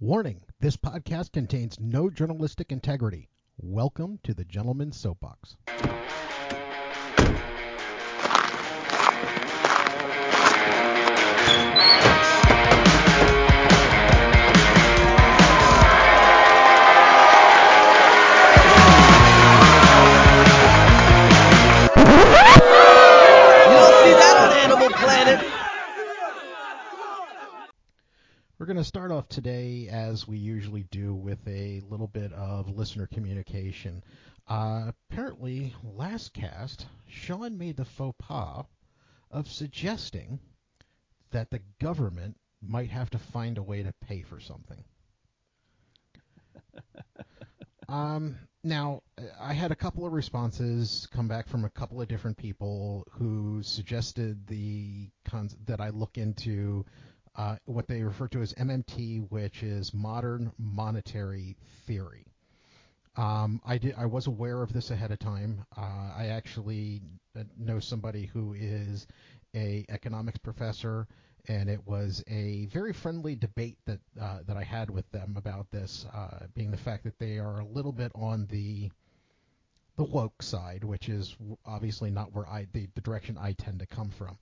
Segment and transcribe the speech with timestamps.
[0.00, 3.30] Warning this podcast contains no journalistic integrity.
[3.56, 5.56] Welcome to the Gentleman's Soapbox.
[28.68, 33.06] Going to start off today, as we usually do, with a little bit of listener
[33.06, 34.04] communication.
[34.46, 38.66] Uh, apparently, last cast, Sean made the faux pas
[39.30, 40.38] of suggesting
[41.30, 44.84] that the government might have to find a way to pay for something.
[47.90, 49.02] Um, now,
[49.40, 53.62] I had a couple of responses come back from a couple of different people who
[53.62, 56.84] suggested the cons- that I look into
[57.36, 61.56] uh, what they refer to as MMT, which is modern monetary
[61.86, 62.26] theory.
[63.16, 63.94] Um, I did.
[63.98, 65.64] I was aware of this ahead of time.
[65.76, 67.02] Uh, I actually
[67.58, 69.06] know somebody who is
[69.54, 71.08] a economics professor,
[71.48, 75.70] and it was a very friendly debate that uh, that I had with them about
[75.70, 78.90] this, uh, being the fact that they are a little bit on the
[79.96, 83.86] the woke side, which is obviously not where I the, the direction I tend to
[83.86, 84.38] come from.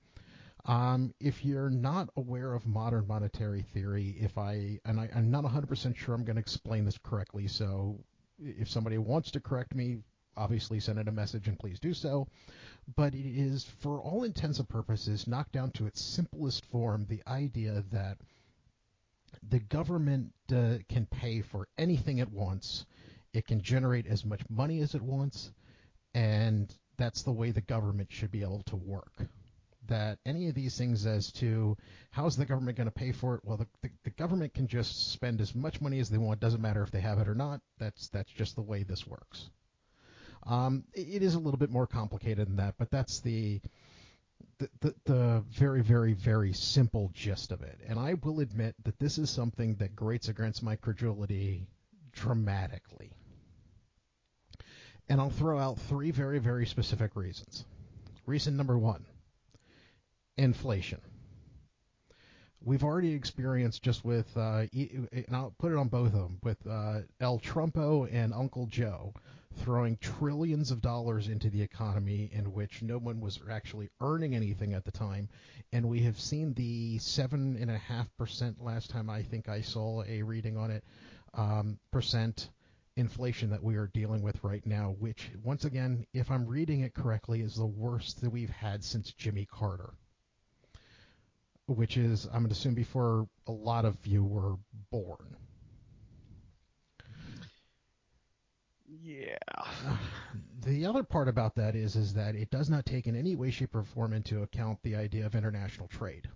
[0.67, 5.45] Um, if you're not aware of modern monetary theory, if I and I, I'm not
[5.45, 8.01] 100% sure I'm going to explain this correctly, so
[8.39, 9.99] if somebody wants to correct me,
[10.37, 12.27] obviously send in a message and please do so.
[12.97, 17.23] But it is, for all intents and purposes, knocked down to its simplest form the
[17.29, 18.19] idea that
[19.49, 22.87] the government uh, can pay for anything it wants,
[23.33, 25.53] it can generate as much money as it wants,
[26.13, 29.13] and that's the way the government should be able to work.
[29.89, 31.77] That any of these things as to
[32.11, 35.13] how's the government going to pay for it, well, the, the, the government can just
[35.13, 36.41] spend as much money as they want.
[36.41, 37.61] Doesn't matter if they have it or not.
[37.79, 39.51] That's that's just the way this works.
[40.45, 43.61] Um, it is a little bit more complicated than that, but that's the
[44.59, 47.79] the, the, the very, very, very simple gist of it.
[47.87, 51.69] And I will admit that this is something that grates against my credulity
[52.13, 53.13] dramatically.
[55.09, 57.65] And I'll throw out three very, very specific reasons.
[58.25, 59.05] Reason number one
[60.37, 61.01] inflation.
[62.61, 66.67] We've already experienced just with, uh, and I'll put it on both of them, with
[66.67, 69.15] uh, El Trumpo and Uncle Joe
[69.59, 74.75] throwing trillions of dollars into the economy in which no one was actually earning anything
[74.75, 75.29] at the time.
[75.73, 80.71] And we have seen the 7.5% last time I think I saw a reading on
[80.71, 80.85] it,
[81.35, 82.51] um, percent
[82.97, 86.95] inflation that we are dealing with right now, which, once again, if I'm reading it
[86.95, 89.95] correctly, is the worst that we've had since Jimmy Carter.
[91.69, 94.57] Which is, I'm going to assume, before a lot of you were
[94.91, 95.37] born.
[98.89, 99.37] Yeah.
[100.63, 103.53] The other part about that is is that it does not take in any way,
[103.53, 106.29] shape, or form into account the idea of international trade.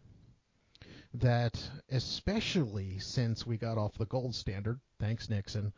[1.15, 1.61] That
[1.91, 5.73] especially since we got off the gold standard, thanks Nixon,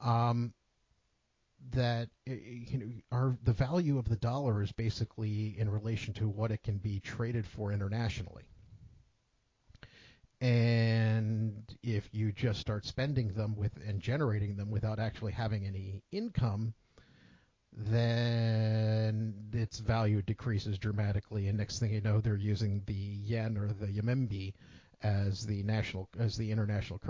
[0.00, 0.54] um,
[1.72, 6.52] that you know our the value of the dollar is basically in relation to what
[6.52, 8.44] it can be traded for internationally.
[10.40, 16.02] And if you just start spending them with and generating them without actually having any
[16.12, 16.74] income,
[17.72, 21.48] then its value decreases dramatically.
[21.48, 24.54] And next thing you know, they're using the yen or the yamimbi
[25.02, 27.00] as the national as the international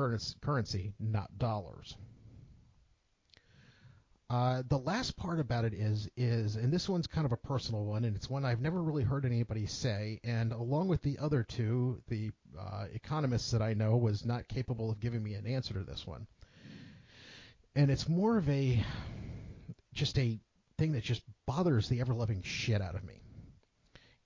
[0.41, 1.97] currency, not dollars.
[4.31, 7.85] Uh, the last part about it is is, and this one's kind of a personal
[7.85, 10.21] one, and it's one I've never really heard anybody say.
[10.23, 14.91] And along with the other two, the uh, economists that I know was not capable
[14.91, 16.27] of giving me an answer to this one.
[17.75, 18.85] And it's more of a
[19.95, 20.39] just a
[20.77, 23.23] thing that just bothers the ever loving shit out of me.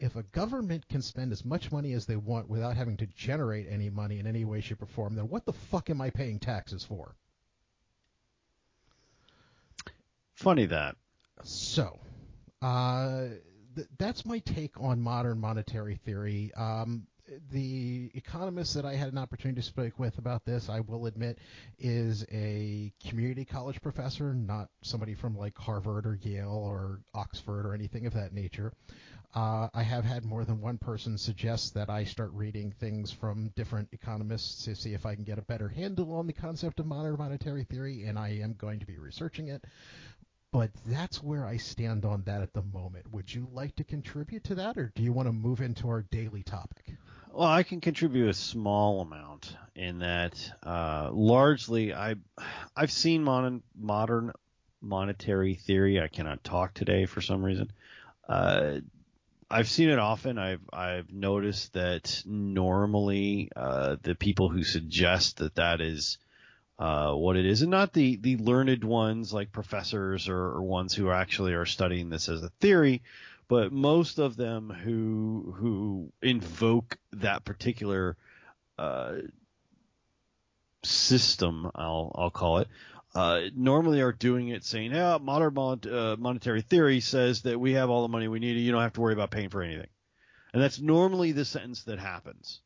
[0.00, 3.68] If a government can spend as much money as they want without having to generate
[3.70, 6.40] any money in any way, shape, or form, then what the fuck am I paying
[6.40, 7.14] taxes for?
[10.42, 10.96] Funny that.
[11.44, 12.00] So,
[12.62, 13.26] uh,
[13.76, 16.52] th- that's my take on modern monetary theory.
[16.56, 17.06] Um,
[17.52, 21.38] the economist that I had an opportunity to speak with about this, I will admit,
[21.78, 27.72] is a community college professor, not somebody from like Harvard or Yale or Oxford or
[27.72, 28.72] anything of that nature.
[29.34, 33.50] Uh, I have had more than one person suggest that I start reading things from
[33.56, 36.86] different economists to see if I can get a better handle on the concept of
[36.86, 39.64] modern monetary theory, and I am going to be researching it.
[40.52, 43.10] But that's where I stand on that at the moment.
[43.10, 46.02] Would you like to contribute to that, or do you want to move into our
[46.02, 46.94] daily topic?
[47.32, 50.38] Well, I can contribute a small amount in that.
[50.62, 52.16] Uh, largely, I
[52.76, 54.32] I've seen modern modern
[54.82, 56.00] monetary theory.
[56.00, 57.72] I cannot talk today for some reason.
[58.28, 58.80] Uh,
[59.50, 60.36] I've seen it often.
[60.36, 66.18] I've I've noticed that normally uh, the people who suggest that that is
[66.78, 70.94] uh, what it is, and not the the learned ones like professors or, or ones
[70.94, 73.02] who actually are studying this as a theory,
[73.48, 78.16] but most of them who who invoke that particular
[78.78, 79.16] uh,
[80.82, 82.68] system, I'll I'll call it,
[83.14, 87.72] uh, normally are doing it saying, "Yeah, modern mon- uh, monetary theory says that we
[87.74, 89.62] have all the money we need, and you don't have to worry about paying for
[89.62, 89.90] anything."
[90.52, 92.60] And that's normally the sentence that happens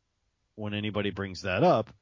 [0.54, 1.92] when anybody brings that up,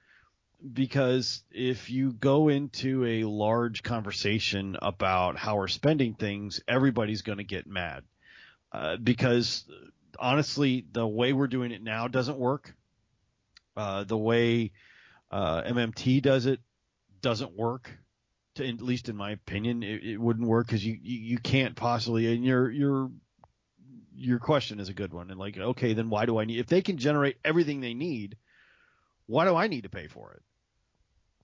[0.72, 7.38] because if you go into a large conversation about how we're spending things, everybody's going
[7.38, 8.04] to get mad,
[8.72, 9.64] uh, because
[10.18, 12.74] honestly, the way we're doing it now doesn't work.
[13.76, 14.70] Uh, the way
[15.30, 16.60] uh, MMT does it
[17.20, 17.90] doesn't work
[18.54, 21.74] to, at least in my opinion, it, it wouldn't work because you, you, you can't
[21.76, 22.32] possibly.
[22.32, 23.10] And your your
[24.14, 25.30] your question is a good one.
[25.30, 26.60] And like, okay, then why do I need?
[26.60, 28.36] If they can generate everything they need,
[29.26, 30.43] why do I need to pay for it?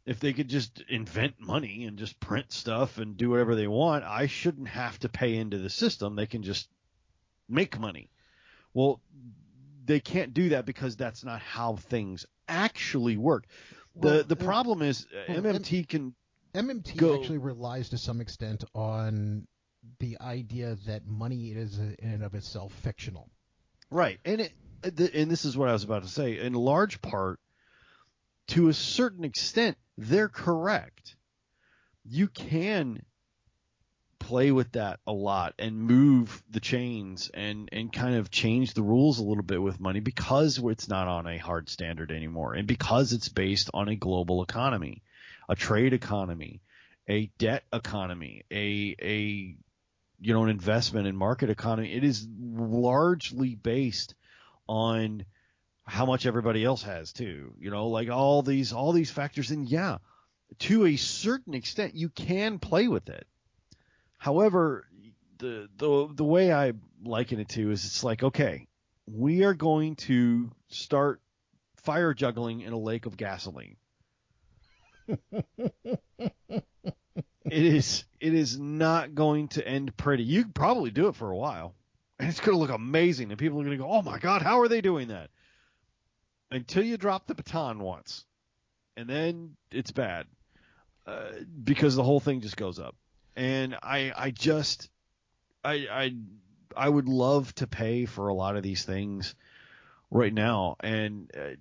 [0.07, 4.05] If they could just invent money and just print stuff and do whatever they want,
[4.05, 6.17] I shouldn't have to pay into the system.
[6.17, 6.69] They can just
[7.49, 8.11] make money.
[8.73, 9.01] Well,
[9.85, 13.47] they can't do that because that's not how things actually work.
[13.95, 16.15] Well, the the problem is uh, well, MMT can
[16.55, 17.21] MMT go.
[17.21, 19.47] actually relies to some extent on
[19.99, 23.29] the idea that money is in and of itself fictional.
[23.91, 26.39] Right, and it, and this is what I was about to say.
[26.39, 27.41] In large part,
[28.51, 31.17] to a certain extent, they're correct.
[32.05, 33.03] You can
[34.19, 38.83] play with that a lot and move the chains and and kind of change the
[38.83, 42.69] rules a little bit with money because it's not on a hard standard anymore and
[42.69, 45.03] because it's based on a global economy
[45.51, 46.63] a trade economy,
[47.09, 49.57] a debt economy, a a
[50.21, 51.93] you know an investment and market economy.
[51.93, 54.15] It is largely based
[54.69, 55.25] on
[55.91, 57.53] how much everybody else has too.
[57.59, 59.51] You know, like all these all these factors.
[59.51, 59.99] And yeah,
[60.61, 63.27] to a certain extent, you can play with it.
[64.19, 64.87] However,
[65.39, 66.73] the the the way I
[67.05, 68.69] liken it to is it's like okay,
[69.07, 71.21] we are going to start
[71.77, 73.77] fire juggling in a lake of gasoline
[75.33, 76.63] it
[77.51, 80.23] is it is not going to end pretty.
[80.23, 81.75] You can probably do it for a while,
[82.19, 84.43] and it's going to look amazing, and people are going to go, "Oh my God,
[84.43, 85.31] how are they doing that?"
[86.51, 88.25] Until you drop the baton once,
[88.97, 90.27] and then it's bad
[91.07, 91.31] uh,
[91.63, 92.97] because the whole thing just goes up.
[93.37, 94.91] And I I just
[95.65, 96.15] I I
[96.77, 99.35] I would love to pay for a lot of these things
[100.11, 101.55] right now, and uh,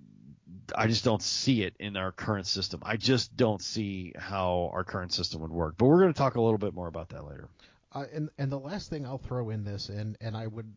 [0.74, 2.80] I just don't see it in our current system.
[2.84, 5.74] I just don't see how our current system would work.
[5.78, 7.48] But we're going to talk a little bit more about that later.
[7.92, 10.72] Uh, and and the last thing I'll throw in this, and and I would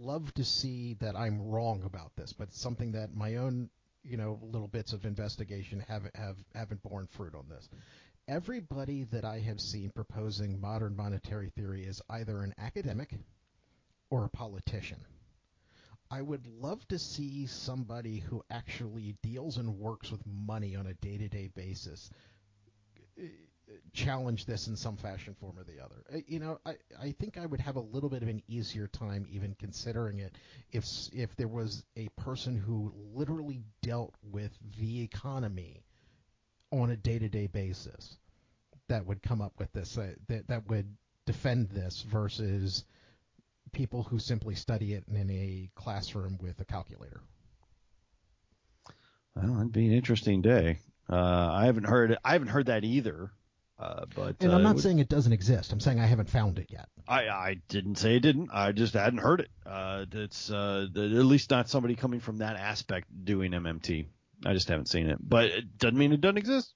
[0.00, 3.70] love to see that I'm wrong about this, but it's something that my own
[4.02, 7.68] you know little bits of investigation have have haven't borne fruit on this.
[8.28, 13.14] Everybody that I have seen proposing modern monetary theory is either an academic
[14.10, 14.98] or a politician.
[16.10, 20.94] I would love to see somebody who actually deals and works with money on a
[20.94, 22.10] day-to-day basis
[23.18, 23.26] uh,
[23.92, 25.96] challenge this in some fashion, form, or the other.
[26.12, 28.86] Uh, you know, I, I think I would have a little bit of an easier
[28.86, 30.34] time even considering it
[30.70, 35.82] if if there was a person who literally dealt with the economy
[36.72, 38.16] on a day-to-day basis
[38.88, 40.96] that would come up with this uh, that that would
[41.26, 42.84] defend this versus
[43.72, 47.20] people who simply study it in a classroom with a calculator.
[49.36, 50.78] Well, it'd be an interesting day.
[51.08, 53.30] Uh, I haven't heard I haven't heard that either.
[53.80, 55.72] Uh, but and I'm uh, not saying it doesn't exist.
[55.72, 56.88] I'm saying I haven't found it yet.
[57.08, 58.50] I, I didn't say it didn't.
[58.52, 59.50] I just hadn't heard it.
[59.64, 64.04] Uh, it's uh, at least not somebody coming from that aspect doing MMT.
[64.44, 66.74] I just haven't seen it, but it doesn't mean it doesn't exist.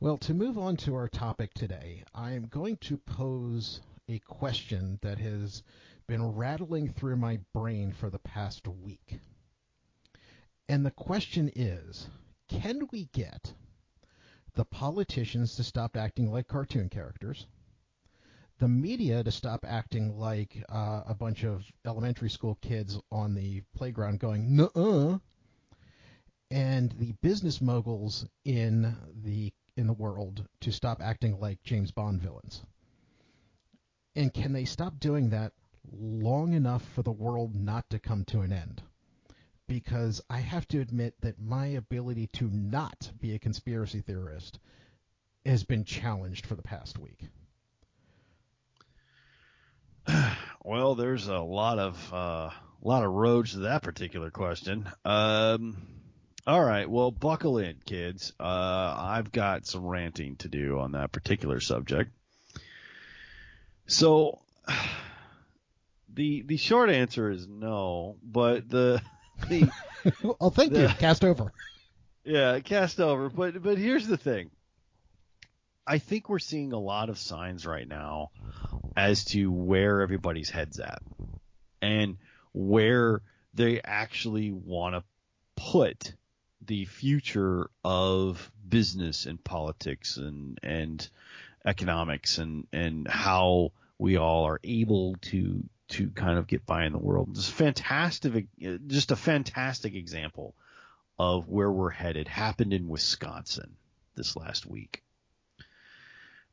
[0.00, 4.98] Well, to move on to our topic today, I am going to pose a question
[5.02, 5.62] that has
[6.08, 9.18] been rattling through my brain for the past week.
[10.68, 12.08] And the question is
[12.48, 13.52] can we get
[14.54, 17.46] the politicians to stop acting like cartoon characters,
[18.58, 23.62] the media to stop acting like uh, a bunch of elementary school kids on the
[23.74, 25.18] playground going, nuh
[26.52, 28.94] and the business moguls in
[29.24, 32.62] the in the world to stop acting like James Bond villains.
[34.14, 35.54] And can they stop doing that
[35.90, 38.82] long enough for the world not to come to an end?
[39.72, 44.58] Because I have to admit that my ability to not be a conspiracy theorist
[45.46, 47.28] has been challenged for the past week.
[50.64, 52.50] Well, there's a lot of uh,
[52.82, 54.88] lot of roads to that particular question.
[55.04, 55.76] Um,
[56.46, 58.32] all right, well, buckle in, kids.
[58.38, 58.44] Uh,
[58.96, 62.12] I've got some ranting to do on that particular subject.
[63.88, 64.38] So,
[66.14, 69.02] the the short answer is no, but the
[69.48, 69.70] the
[70.40, 70.88] oh, thank you.
[70.98, 71.52] Cast over.
[72.24, 73.28] yeah, cast over.
[73.28, 74.50] But but here's the thing.
[75.86, 78.30] I think we're seeing a lot of signs right now
[78.96, 81.02] as to where everybody's heads at
[81.80, 82.18] and
[82.52, 83.22] where
[83.54, 85.02] they actually want to
[85.56, 86.14] put
[86.64, 91.08] the future of business and politics and and
[91.66, 96.92] economics and and how we all are able to to kind of get by in
[96.92, 97.34] the world.
[97.34, 98.46] Just fantastic,
[98.86, 100.54] just a fantastic example
[101.18, 103.76] of where we're headed happened in Wisconsin
[104.14, 105.02] this last week.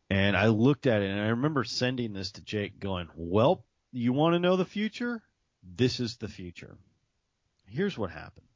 [0.09, 4.11] And I looked at it and I remember sending this to Jake going, well, you
[4.13, 5.21] want to know the future?
[5.63, 6.77] This is the future.
[7.67, 8.47] Here's what happened.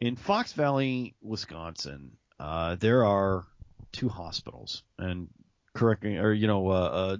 [0.00, 3.44] In Fox Valley, Wisconsin, uh, there are
[3.92, 5.28] two hospitals and
[5.72, 7.16] correct or, you know, uh, uh,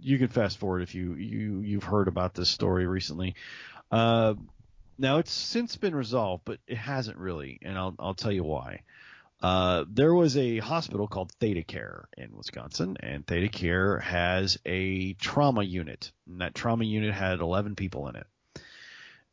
[0.00, 3.34] you can fast forward if you, you, you've heard about this story recently.
[3.90, 4.34] Uh,
[4.98, 8.82] now it's since been resolved, but it hasn't really, and I'll, I'll tell you why.
[9.42, 16.12] Uh, there was a hospital called ThedaCare in Wisconsin, and ThedaCare has a trauma unit.
[16.26, 18.26] And that trauma unit had 11 people in it.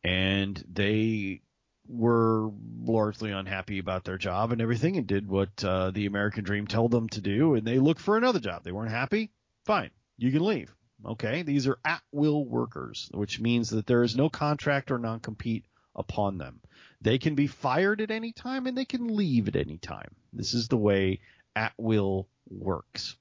[0.03, 1.41] And they
[1.87, 2.51] were
[2.81, 6.91] largely unhappy about their job and everything and did what uh, the American Dream told
[6.91, 8.63] them to do, and they looked for another job.
[8.63, 9.31] They weren't happy?
[9.65, 9.91] Fine.
[10.17, 10.73] You can leave.
[11.05, 11.41] Okay?
[11.41, 15.65] These are at will workers, which means that there is no contract or non compete
[15.95, 16.59] upon them.
[17.01, 20.15] They can be fired at any time and they can leave at any time.
[20.31, 21.19] This is the way
[21.55, 23.15] at will works.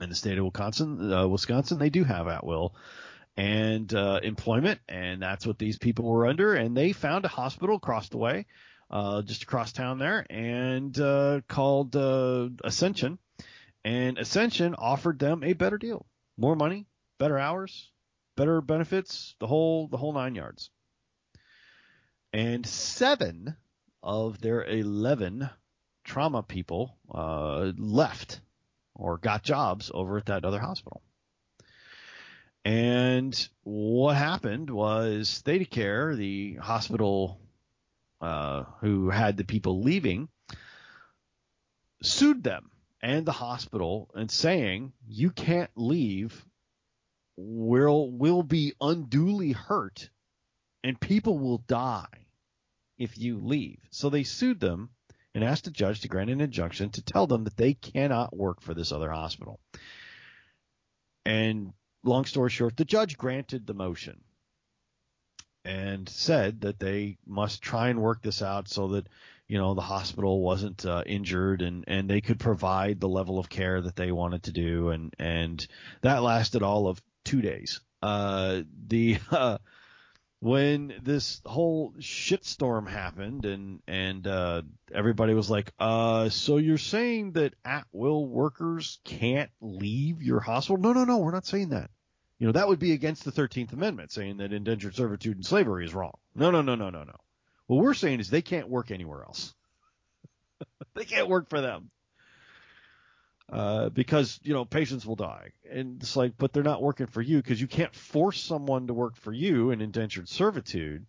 [0.00, 2.74] In the state of Wisconsin, uh, Wisconsin, they do have at will
[3.36, 6.54] and uh, employment, and that's what these people were under.
[6.54, 8.46] And they found a hospital across the way,
[8.90, 13.18] uh, just across town there, and uh, called uh, Ascension.
[13.84, 16.86] And Ascension offered them a better deal, more money,
[17.18, 17.90] better hours,
[18.36, 20.70] better benefits, the whole the whole nine yards.
[22.32, 23.56] And seven
[24.02, 25.48] of their 11
[26.04, 28.40] trauma people uh, left
[28.94, 31.02] or got jobs over at that other hospital.
[32.64, 37.40] And what happened was ThedaCare, the hospital
[38.20, 40.28] uh, who had the people leaving,
[42.02, 42.71] sued them
[43.02, 46.44] and the hospital and saying, you can't leave.
[47.36, 50.10] We'll, we'll be unduly hurt
[50.84, 52.06] and people will die
[52.98, 53.78] if you leave.
[53.90, 54.90] So they sued them
[55.34, 58.60] and asked the judge to grant an injunction to tell them that they cannot work
[58.60, 59.60] for this other hospital.
[61.24, 61.72] And
[62.04, 64.20] long story short, the judge granted the motion
[65.64, 69.08] and said that they must try and work this out so that
[69.52, 73.50] you know the hospital wasn't uh, injured and and they could provide the level of
[73.50, 75.66] care that they wanted to do and and
[76.00, 77.82] that lasted all of two days.
[78.00, 79.58] Uh, the uh,
[80.40, 87.32] when this whole shitstorm happened and and uh, everybody was like, uh, so you're saying
[87.32, 90.78] that at will workers can't leave your hospital?
[90.78, 91.90] No, no, no, we're not saying that.
[92.38, 95.84] You know, that would be against the 13th Amendment, saying that indentured servitude and slavery
[95.84, 96.14] is wrong.
[96.34, 97.16] No, no, no, no, no, no.
[97.72, 99.54] What we're saying is they can't work anywhere else.
[100.94, 101.90] they can't work for them.
[103.50, 107.22] Uh, because you know patients will die, and it's like, but they're not working for
[107.22, 111.06] you because you can't force someone to work for you in indentured servitude,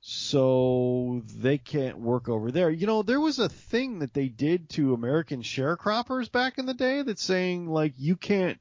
[0.00, 2.70] so they can't work over there.
[2.70, 6.74] You know, there was a thing that they did to American sharecroppers back in the
[6.74, 8.58] day that's saying like you can't,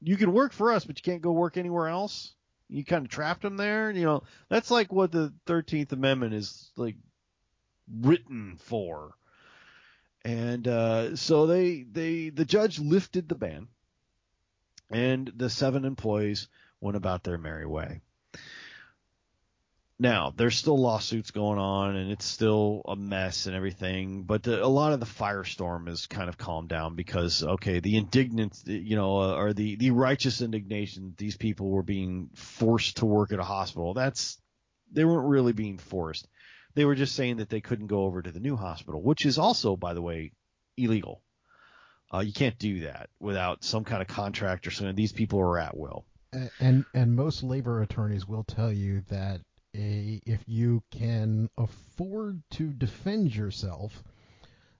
[0.00, 2.34] you can work for us, but you can't go work anywhere else.
[2.74, 3.90] You kind of trapped them there.
[3.90, 6.96] You know, that's like what the Thirteenth Amendment is like
[7.88, 9.14] written for
[10.24, 13.68] and uh, so they they the judge lifted the ban,
[14.90, 16.48] and the seven employees
[16.80, 18.00] went about their merry way.
[19.98, 24.24] Now there's still lawsuits going on, and it's still a mess and everything.
[24.24, 27.96] But the, a lot of the firestorm is kind of calmed down because okay, the
[27.96, 33.06] indignant, you know, uh, or the the righteous indignation these people were being forced to
[33.06, 33.94] work at a hospital.
[33.94, 34.40] That's
[34.90, 36.28] they weren't really being forced
[36.74, 39.38] they were just saying that they couldn't go over to the new hospital, which is
[39.38, 40.32] also, by the way,
[40.76, 41.22] illegal.
[42.12, 44.94] Uh, you can't do that without some kind of contract or something.
[44.94, 46.04] These people are at will.
[46.58, 49.40] And and most labor attorneys will tell you that
[49.74, 54.02] a, if you can afford to defend yourself,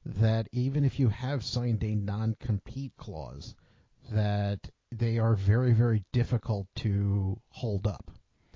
[0.05, 3.55] that even if you have signed a non-compete clause,
[4.13, 4.61] that
[4.93, 8.11] they are very, very difficult to hold up.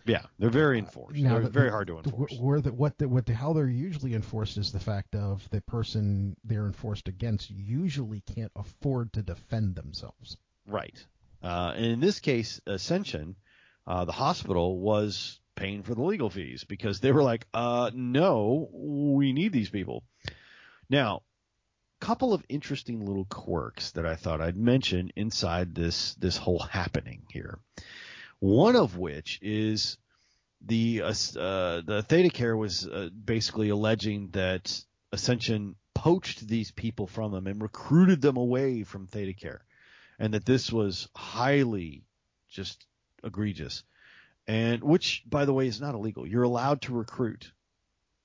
[0.05, 1.19] Yeah, they're very enforced.
[1.19, 2.35] Now, they're the- very hard to enforce.
[2.39, 5.61] Where the, what the, what the, how they're usually enforced is the fact of the
[5.63, 10.39] person they're enforced against usually can't afford to defend themselves.
[10.67, 11.05] Right.
[11.43, 13.37] Uh, and in this case, Ascension,
[13.87, 18.69] uh, the hospital was paying for the legal fees because they were like, uh, no,
[18.73, 20.05] we need these people.
[20.89, 21.23] Now,
[22.01, 27.25] couple of interesting little quirks that I thought I'd mention inside this this whole happening
[27.29, 27.59] here.
[28.39, 29.99] One of which is
[30.65, 34.81] the uh, uh, the ThedaCare was uh, basically alleging that
[35.13, 39.61] Ascension poached these people from them and recruited them away from ThedaCare,
[40.19, 42.05] and that this was highly
[42.49, 42.87] just
[43.25, 43.83] egregious,
[44.49, 46.27] and which, by the way, is not illegal.
[46.27, 47.53] You're allowed to recruit,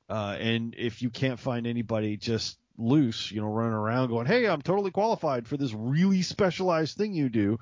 [0.09, 4.47] uh, and if you can't find anybody just loose, you know, running around going, "Hey,
[4.47, 7.59] I'm totally qualified for this really specialized thing you do."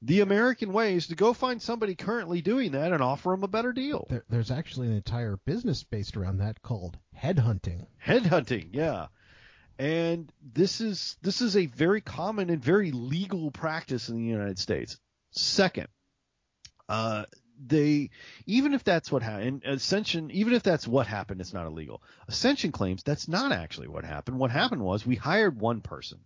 [0.00, 3.48] The American way is to go find somebody currently doing that and offer them a
[3.48, 4.06] better deal.
[4.10, 7.86] There, there's actually an entire business based around that called headhunting.
[8.04, 9.06] Headhunting, yeah.
[9.78, 14.58] And this is this is a very common and very legal practice in the United
[14.58, 14.98] States.
[15.32, 15.88] Second,
[16.88, 17.24] uh,
[17.66, 18.10] they
[18.46, 22.02] even if that's what happened, Ascension, even if that's what happened, it's not illegal.
[22.28, 24.38] Ascension claims that's not actually what happened.
[24.38, 26.18] What happened was we hired one person,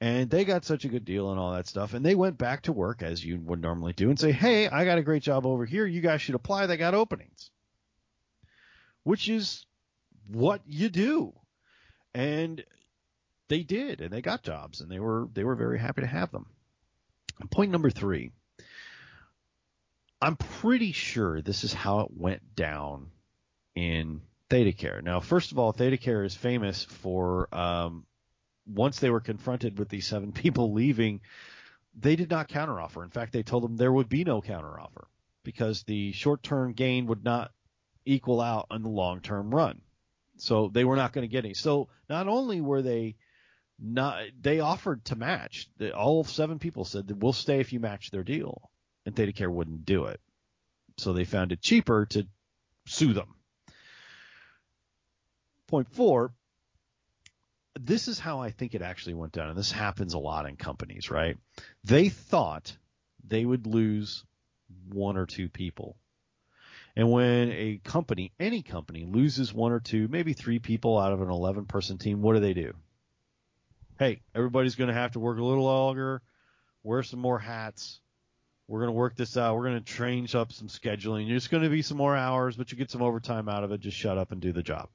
[0.00, 2.62] and they got such a good deal and all that stuff, and they went back
[2.62, 5.46] to work as you would normally do and say, "Hey, I got a great job
[5.46, 5.86] over here.
[5.86, 6.66] You guys should apply.
[6.66, 7.50] They got openings,"
[9.02, 9.66] which is
[10.26, 11.34] what you do,
[12.14, 12.64] and
[13.48, 16.30] they did, and they got jobs, and they were they were very happy to have
[16.30, 16.46] them.
[17.50, 18.30] Point number three.
[20.22, 23.10] I'm pretty sure this is how it went down
[23.74, 25.02] in ThedaCare.
[25.02, 28.04] Now, first of all, ThedaCare is famous for um,
[28.66, 31.20] once they were confronted with these seven people leaving,
[31.98, 33.02] they did not counteroffer.
[33.02, 35.06] In fact, they told them there would be no counteroffer
[35.42, 37.50] because the short-term gain would not
[38.04, 39.80] equal out on the long-term run.
[40.36, 41.54] So they were not going to get any.
[41.54, 43.16] So not only were they
[43.78, 45.68] not, they offered to match.
[45.94, 48.70] All seven people said that we'll stay if you match their deal
[49.06, 50.20] and ThedaCare wouldn't do it.
[50.98, 52.26] So they found it cheaper to
[52.86, 53.34] sue them.
[55.66, 56.32] Point four,
[57.78, 60.56] this is how I think it actually went down, and this happens a lot in
[60.56, 61.36] companies, right?
[61.84, 62.76] They thought
[63.26, 64.24] they would lose
[64.88, 65.96] one or two people.
[66.96, 71.22] And when a company, any company, loses one or two, maybe three people out of
[71.22, 72.74] an 11 person team, what do they do?
[73.98, 76.20] Hey, everybody's going to have to work a little longer,
[76.82, 78.00] wear some more hats,
[78.70, 79.56] we're going to work this out.
[79.56, 81.26] We're going to change up some scheduling.
[81.26, 83.80] There's going to be some more hours, but you get some overtime out of it.
[83.80, 84.88] Just shut up and do the job.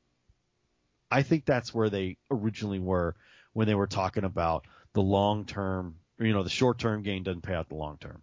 [1.12, 3.16] I think that's where they originally were
[3.52, 7.42] when they were talking about the long term, you know, the short term gain doesn't
[7.42, 8.22] pay out the long term.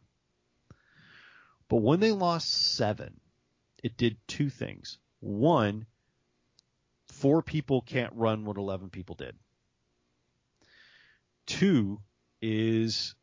[1.68, 3.20] But when they lost seven,
[3.82, 4.96] it did two things.
[5.20, 5.84] One,
[7.08, 9.36] four people can't run what 11 people did.
[11.44, 12.00] Two
[12.40, 13.14] is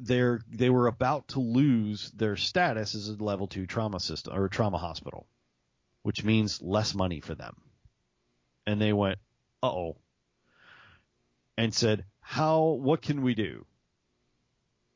[0.00, 4.48] they're they were about to lose their status as a level two trauma system or
[4.48, 5.26] trauma hospital,
[6.02, 7.56] which means less money for them.
[8.66, 9.18] And they went,
[9.62, 9.96] uh oh,
[11.56, 13.66] and said, how what can we do?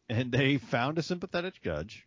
[0.08, 2.06] And they found a sympathetic judge.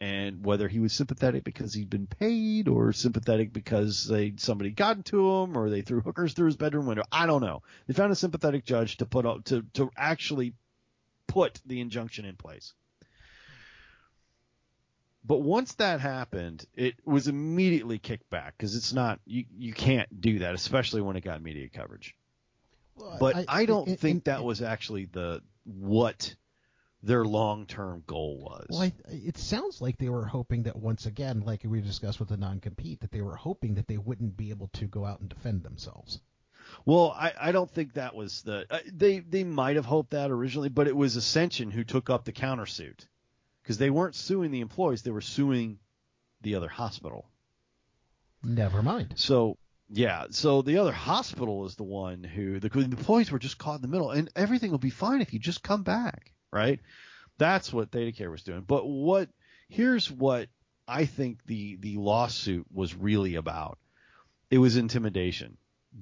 [0.00, 4.98] And whether he was sympathetic because he'd been paid or sympathetic because they somebody got
[4.98, 7.62] into him or they threw hookers through his bedroom window, I don't know.
[7.86, 10.52] They found a sympathetic judge to put up to to actually
[11.34, 12.72] put the injunction in place.
[15.26, 20.20] But once that happened, it was immediately kicked back because it's not you you can't
[20.20, 22.14] do that, especially when it got media coverage.
[23.18, 26.36] But I, don't in- think in- that was actually the what
[27.02, 28.66] their long term goal was.
[28.70, 32.28] Well, I, it sounds like they were hoping that once again, like we discussed with
[32.28, 35.28] the non-compete, that they were hoping that they wouldn't be able to go out and
[35.28, 36.20] defend themselves.
[36.86, 40.30] Well, I, I don't think that was the uh, they they might have hoped that
[40.30, 43.06] originally, but it was Ascension who took up the countersuit
[43.62, 45.78] because they weren't suing the employees; they were suing
[46.42, 47.30] the other hospital.
[48.42, 49.14] Never mind.
[49.16, 49.56] So
[49.88, 53.76] yeah, so the other hospital is the one who the, the employees were just caught
[53.76, 56.80] in the middle, and everything will be fine if you just come back, right?
[57.38, 58.60] That's what ThedaCare was doing.
[58.60, 59.30] But what
[59.68, 60.48] here's what
[60.86, 63.78] I think the the lawsuit was really about.
[64.50, 65.56] It was intimidation.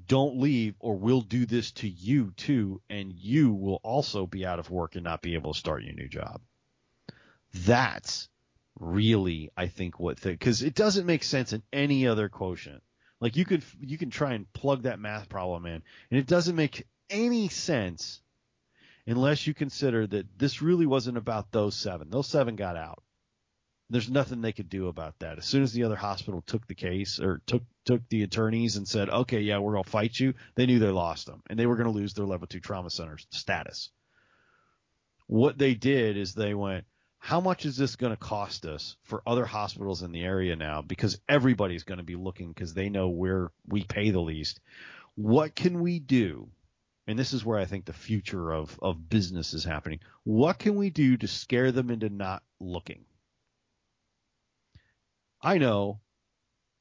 [0.06, 4.58] Don't leave, or we'll do this to you too, and you will also be out
[4.58, 6.40] of work and not be able to start your new job.
[7.52, 8.28] That's
[8.80, 12.82] really I think what because it doesn't make sense in any other quotient.
[13.20, 16.56] Like you could you can try and plug that math problem in, and it doesn't
[16.56, 18.20] make any sense
[19.06, 22.08] unless you consider that this really wasn't about those seven.
[22.10, 23.02] Those seven got out.
[23.92, 25.38] There's nothing they could do about that.
[25.38, 28.88] As soon as the other hospital took the case or took took the attorneys and
[28.88, 31.76] said, "Okay, yeah, we're gonna fight you," they knew they lost them and they were
[31.76, 33.90] gonna lose their level two trauma center status.
[35.26, 36.84] What they did is they went,
[37.18, 40.82] how much is this to cost us for other hospitals in the area now?
[40.82, 44.58] Because everybody's to be looking because they know where we pay the least.
[45.14, 46.50] What can we do?
[47.06, 50.00] And this is where I think the future of, of business is happening.
[50.24, 53.04] What can we do to scare them into not looking?
[55.42, 56.00] I know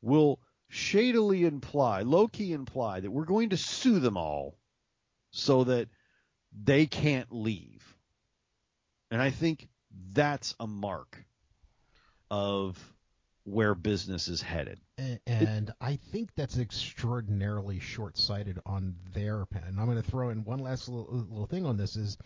[0.02, 4.58] we'll shadily imply, low key imply that we're going to sue them all
[5.32, 5.90] so that
[6.64, 7.96] they can't leave.
[9.10, 9.68] And I think
[10.14, 11.26] that's a mark
[12.30, 12.78] of
[13.44, 14.80] where business is headed.
[15.26, 19.64] And, I think that's extraordinarily short-sighted on their pen.
[19.66, 22.18] And I'm going to throw in one last little, little thing on this is,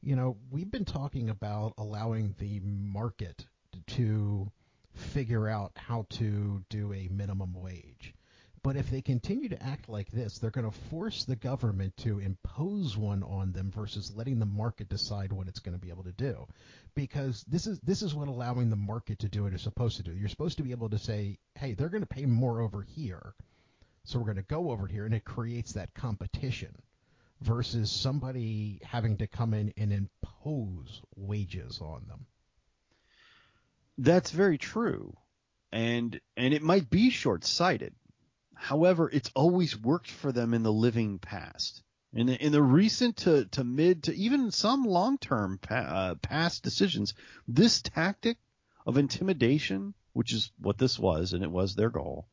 [0.00, 3.44] you know, we've been talking about allowing the market
[3.88, 4.50] to
[4.94, 8.14] figure out how to do a minimum wage.
[8.62, 12.20] But if they continue to act like this, they're going to force the government to
[12.20, 16.04] impose one on them versus letting the market decide what it's going to be able
[16.04, 16.46] to do.
[16.94, 20.04] Because this is this is what allowing the market to do it is supposed to
[20.04, 20.12] do.
[20.12, 23.34] You're supposed to be able to say, "Hey, they're going to pay more over here."
[24.04, 26.74] So we're going to go over here and it creates that competition
[27.40, 32.26] versus somebody having to come in and impose wages on them.
[33.98, 35.16] That's very true.
[35.70, 37.94] And and it might be short-sighted
[38.62, 41.82] However, it's always worked for them in the living past.
[42.12, 46.14] In the, in the recent to, to mid to even some long term pa- uh,
[46.14, 47.14] past decisions,
[47.48, 48.38] this tactic
[48.86, 52.28] of intimidation, which is what this was, and it was their goal,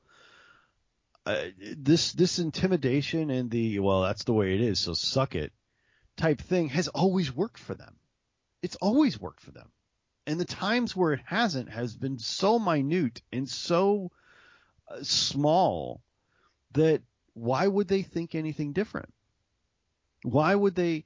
[1.25, 1.45] uh,
[1.75, 5.51] this this intimidation and the well, that's the way it is, so suck it
[6.15, 7.95] type thing has always worked for them.
[8.61, 9.71] It's always worked for them.
[10.27, 14.11] And the times where it hasn't has been so minute and so
[14.87, 16.01] uh, small
[16.73, 17.01] that
[17.33, 19.13] why would they think anything different?
[20.23, 21.05] Why would they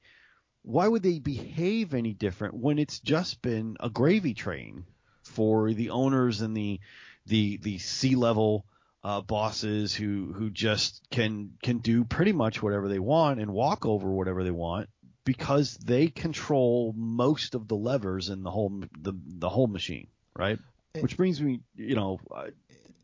[0.62, 4.84] why would they behave any different when it's just been a gravy train
[5.22, 6.80] for the owners and the
[7.26, 8.64] the the C level
[9.02, 13.84] uh, bosses who who just can can do pretty much whatever they want and walk
[13.84, 14.88] over whatever they want
[15.24, 20.58] because they control most of the levers in the whole the the whole machine, right?
[20.94, 22.20] It, Which brings me, you know,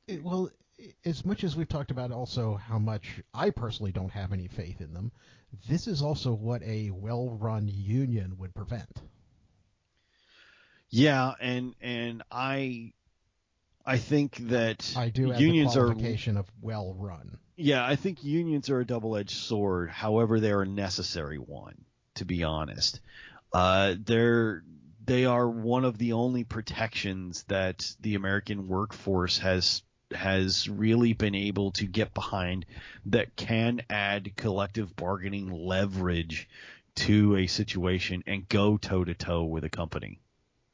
[0.07, 0.51] it, well,
[1.05, 4.81] as much as we've talked about also how much I personally don't have any faith
[4.81, 5.13] in them,
[5.69, 9.03] this is also what a well-run union would prevent.
[10.89, 12.93] Yeah, and and I
[13.87, 17.39] I think that I do unions the qualification are, of well run.
[17.57, 19.91] Yeah, I think unions are a double edged sword.
[19.91, 21.85] However, they're a necessary one,
[22.21, 23.01] to be honest.
[23.53, 24.63] Uh, they're
[25.07, 31.35] they are one of the only protections that the American workforce has has really been
[31.35, 32.67] able to get behind
[33.07, 36.49] that can add collective bargaining leverage
[36.95, 40.21] to a situation and go toe to toe with a company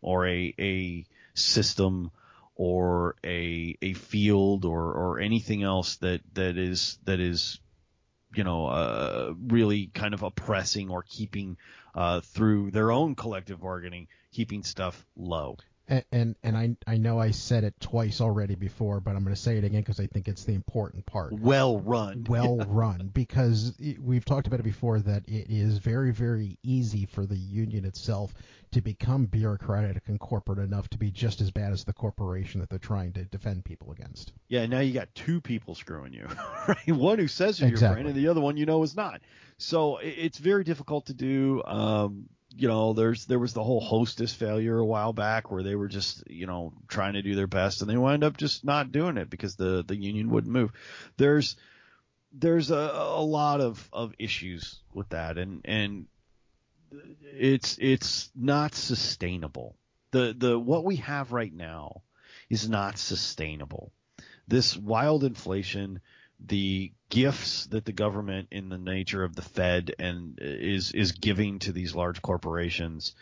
[0.03, 2.11] or a a system
[2.57, 7.61] or a a field or or anything else that that is that is
[8.37, 11.57] you know uh, really kind of oppressing or keeping
[11.95, 15.57] uh, through their own collective bargaining keeping stuff low
[15.89, 19.35] and and, and I I know I said it twice already before, but I'm going
[19.35, 21.33] to say it again because I think it's the important part.
[21.33, 22.25] Well run.
[22.37, 27.07] Well run, because it, we've talked about it before that it is very very easy
[27.07, 28.35] for the union itself
[28.73, 32.69] to become bureaucratic and corporate enough to be just as bad as the corporation that
[32.69, 34.33] they're trying to defend people against.
[34.49, 36.27] Yeah, now you got two people screwing you,
[36.69, 36.89] right?
[36.89, 37.87] One who says you're exactly.
[37.87, 39.21] your friend, and the other one you know is not.
[39.59, 41.63] So it's very difficult to do.
[41.65, 45.75] Um, you know, there's there was the whole hostess failure a while back where they
[45.75, 48.93] were just you know trying to do their best and they wind up just not
[48.93, 50.73] doing it because the the union wouldn't move.
[51.17, 51.57] There's
[52.33, 56.07] there's a, a lot of of issues with that and and
[57.23, 59.77] it's it's not sustainable.
[60.13, 62.03] The the what we have right now
[62.49, 63.93] is not sustainable.
[64.49, 66.01] This wild inflation
[66.41, 71.59] the gifts that the government in the nature of the Fed and is is giving
[71.61, 73.15] to these large corporations.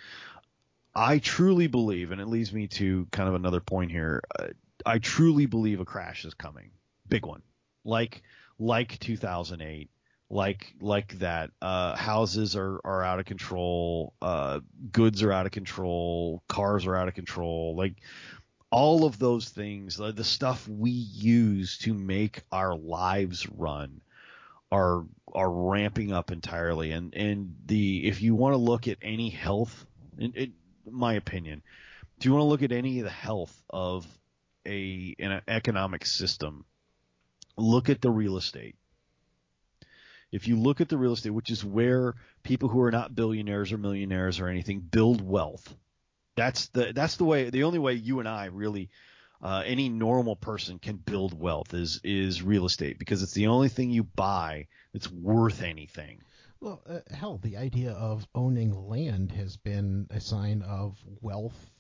[0.95, 4.23] I truly believe, and it leads me to kind of another point here.
[4.39, 4.49] Uh,
[4.87, 6.71] I truly believe a crash is coming,
[7.09, 7.43] big one,
[7.85, 8.23] like
[8.59, 9.91] like 2008,
[10.31, 11.51] like like that.
[11.61, 14.61] Uh, houses are are out of control, uh,
[14.93, 17.75] goods are out of control, cars are out of control.
[17.77, 17.97] Like
[18.75, 24.01] all of those things, the the stuff we use to make our lives run,
[24.73, 26.91] are are ramping up entirely.
[26.91, 29.87] And and the if you want to look at any health,
[30.19, 30.55] in, in
[30.91, 31.63] my opinion,
[32.19, 34.09] do you want to look at any of the health of
[34.67, 36.65] a an economic system?
[37.57, 38.75] Look at the real estate.
[40.33, 43.71] If you look at the real estate, which is where people who are not billionaires
[43.71, 45.77] or millionaires or anything build wealth,
[46.37, 48.91] that's the that's the way the only way you and I really
[49.43, 53.69] uh, any normal person can build wealth is is real estate because it's the only
[53.69, 56.23] thing you buy that's worth anything.
[56.61, 61.71] Well, uh, hell, the idea of owning land has been a sign of wealth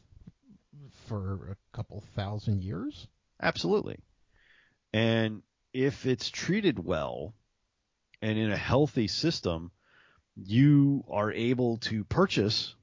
[1.06, 3.08] for a couple thousand years.
[3.40, 3.98] Absolutely.
[4.92, 7.34] And if it's treated well
[8.20, 9.70] and in a healthy system,
[10.36, 12.74] you are able to purchase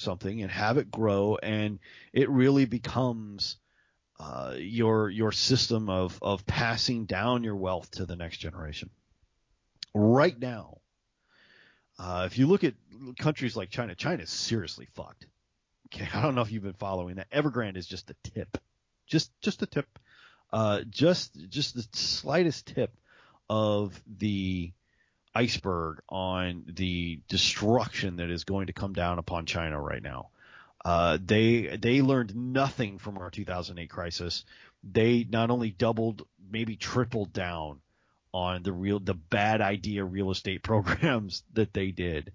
[0.00, 1.78] something and have it grow and
[2.12, 3.56] it really becomes
[4.20, 8.90] uh, your your system of of passing down your wealth to the next generation.
[9.94, 10.78] Right now,
[11.98, 12.74] uh, if you look at
[13.18, 15.26] countries like China, China is seriously fucked.
[15.86, 17.30] Okay, I don't know if you've been following that.
[17.30, 18.58] Evergrande is just a tip,
[19.06, 19.86] just just a tip,
[20.52, 22.94] uh, just just the slightest tip
[23.48, 24.72] of the
[25.34, 30.28] iceberg on the destruction that is going to come down upon China right now.
[30.84, 34.44] Uh, they they learned nothing from our 2008 crisis.
[34.82, 37.80] They not only doubled, maybe tripled down
[38.32, 42.32] on the real the bad idea real estate programs that they did.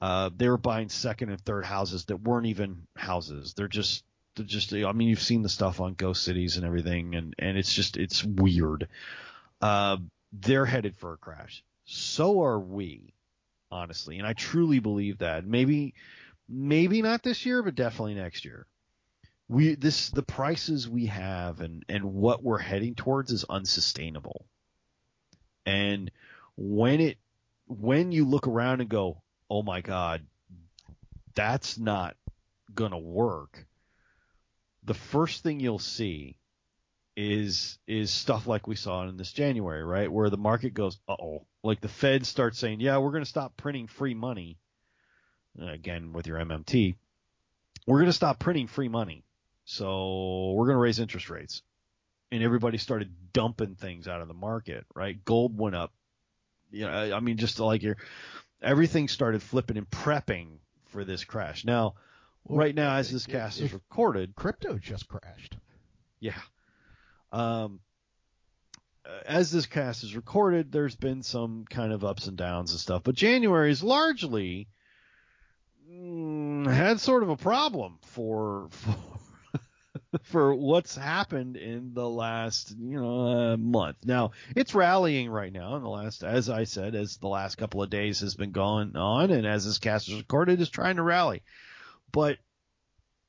[0.00, 3.54] Uh, they were buying second and third houses that weren't even houses.
[3.54, 7.14] They're just they're just I mean you've seen the stuff on Ghost Cities and everything,
[7.14, 8.88] and and it's just it's weird.
[9.60, 9.98] Uh,
[10.32, 11.62] they're headed for a crash.
[11.84, 13.14] So are we,
[13.70, 15.44] honestly, and I truly believe that.
[15.44, 15.94] Maybe
[16.48, 18.66] maybe not this year, but definitely next year.
[19.48, 24.46] We this the prices we have and and what we're heading towards is unsustainable.
[25.66, 26.10] And
[26.56, 27.18] when it
[27.66, 30.26] when you look around and go, "Oh my god,
[31.34, 32.16] that's not
[32.74, 33.66] going to work."
[34.84, 36.38] The first thing you'll see
[37.16, 40.10] is is stuff like we saw in this January, right?
[40.10, 43.56] Where the market goes, "Uh-oh." Like the Fed starts saying, "Yeah, we're going to stop
[43.56, 44.58] printing free money."
[45.60, 46.94] again with your MMT,
[47.86, 49.24] we're going to stop printing free money.
[49.64, 51.62] So we're going to raise interest rates.
[52.30, 55.22] And everybody started dumping things out of the market, right?
[55.24, 55.92] Gold went up.
[56.70, 57.98] You know, I mean, just like your,
[58.62, 61.66] everything started flipping and prepping for this crash.
[61.66, 61.94] Now,
[62.44, 65.58] well, right now, as this cast is recorded, crypto just crashed.
[66.20, 66.40] Yeah.
[67.30, 67.80] Um,
[69.26, 73.02] as this cast is recorded, there's been some kind of ups and downs and stuff,
[73.04, 74.68] but January is largely
[75.92, 78.96] Mm, had sort of a problem for for,
[80.22, 83.96] for what's happened in the last you know uh, month.
[84.04, 87.82] Now it's rallying right now in the last, as I said, as the last couple
[87.82, 91.02] of days has been going on, and as this cast is recorded, is trying to
[91.02, 91.42] rally,
[92.10, 92.38] but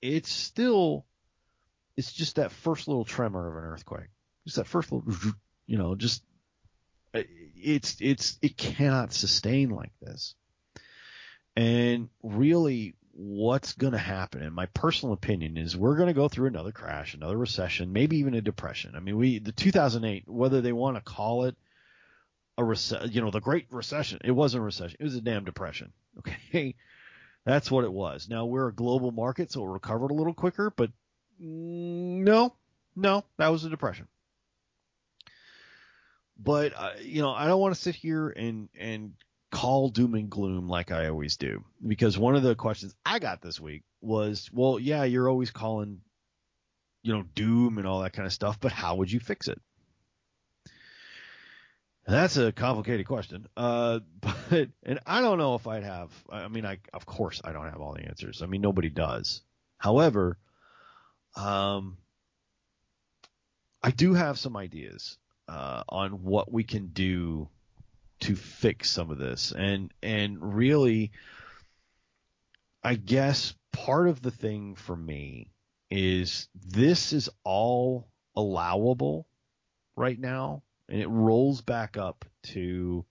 [0.01, 1.05] it's still
[1.97, 4.09] it's just that first little tremor of an earthquake,
[4.45, 5.13] just that first little,
[5.65, 6.23] you know, just
[7.13, 10.35] it's it's it cannot sustain like this.
[11.55, 16.27] And really, what's going to happen, in my personal opinion, is we're going to go
[16.27, 18.93] through another crash, another recession, maybe even a depression.
[18.95, 21.55] I mean, we the 2008, whether they want to call it
[22.57, 25.45] a recession, you know, the Great Recession, it wasn't a recession, it was a damn
[25.45, 25.93] depression.
[26.19, 26.75] Okay,
[27.43, 28.29] that's what it was.
[28.29, 30.91] Now we're a global market, so it recovered a little quicker, but
[31.41, 32.53] mm, no,
[32.95, 34.07] no, that was a depression.
[36.37, 39.13] But uh, you know, I don't want to sit here and and
[39.53, 41.63] call doom and gloom like I always do.
[41.85, 46.01] Because one of the questions I got this week was, well, yeah, you're always calling,
[47.03, 49.61] you know, doom and all that kind of stuff, but how would you fix it?
[52.05, 53.47] That's a complicated question.
[53.55, 57.53] Uh, but, and I don't know if I'd have, I mean, I, of course I
[57.53, 58.41] don't have all the answers.
[58.41, 59.41] I mean, nobody does.
[59.77, 60.37] However,
[61.35, 61.97] um,
[63.83, 65.17] I do have some ideas,
[65.53, 67.47] uh, on what we can do
[68.21, 69.53] to fix some of this.
[69.55, 71.11] And and really
[72.83, 75.51] I guess part of the thing for me
[75.91, 79.27] is this is all allowable
[79.95, 83.05] right now and it rolls back up to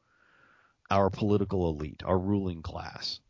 [0.91, 3.21] our political elite, our ruling class.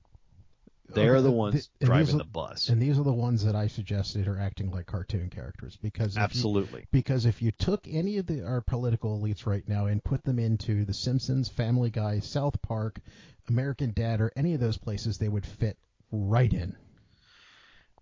[0.89, 2.69] They're the uh, ones the, driving are, the bus.
[2.69, 6.81] And these are the ones that I suggested are acting like cartoon characters because absolutely
[6.81, 10.25] you, because if you took any of the our political elites right now and put
[10.25, 13.01] them into The Simpsons, Family Guy, South Park,
[13.49, 15.79] American Dad, or any of those places, they would fit
[16.11, 16.77] right in.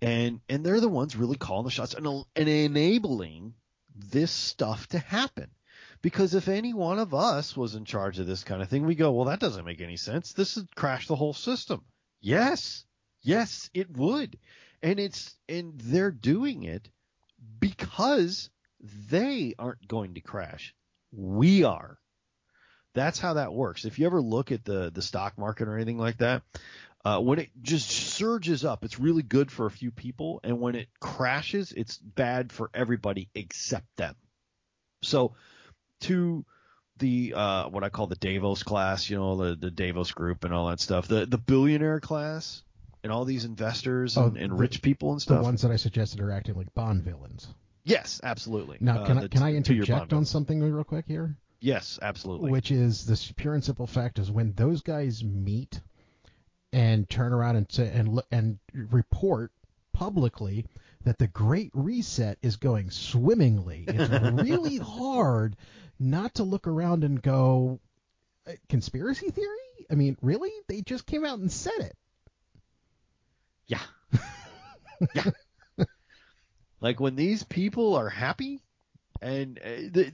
[0.02, 3.54] and and they're the ones really calling the shots and, and enabling
[3.94, 5.50] this stuff to happen.
[6.02, 8.94] Because if any one of us was in charge of this kind of thing, we
[8.94, 10.32] go, well, that doesn't make any sense.
[10.32, 11.82] This would crash the whole system.
[12.20, 12.84] Yes,
[13.22, 14.38] yes, it would,
[14.82, 16.88] and it's and they're doing it
[17.58, 20.74] because they aren't going to crash.
[21.12, 21.98] We are.
[22.94, 23.84] That's how that works.
[23.84, 26.42] If you ever look at the the stock market or anything like that,
[27.04, 30.74] uh, when it just surges up, it's really good for a few people, and when
[30.74, 34.16] it crashes, it's bad for everybody except them.
[35.02, 35.34] So,
[36.00, 36.44] to
[37.00, 40.54] the uh, what I call the Davos class, you know, the the Davos group and
[40.54, 42.62] all that stuff, the the billionaire class,
[43.02, 45.38] and all these investors and, Oh, and the- rich people and stuff.
[45.38, 47.48] The ones that I suggested are acting like Bond villains.
[47.82, 48.76] yes, absolutely.
[48.80, 51.36] Now, Uh, can I the can I interject on something real quick here?
[51.62, 52.50] Yes, absolutely.
[52.52, 55.80] Which is the pure and simple fact is when those guys meet
[56.72, 59.50] and turn around and say, and look and report
[59.92, 60.64] publicly
[61.04, 63.84] that the Great Reset is going swimmingly.
[63.88, 64.08] It's
[64.42, 65.56] really hard
[66.00, 67.78] not to look around and go,
[68.46, 69.86] "Uh, conspiracy theory?
[69.90, 70.50] I mean, really?
[70.68, 71.96] They just came out and said it.
[73.66, 73.82] Yeah.
[75.14, 75.30] yeah.
[76.80, 78.62] Like when these people are happy
[79.20, 80.12] and uh, they,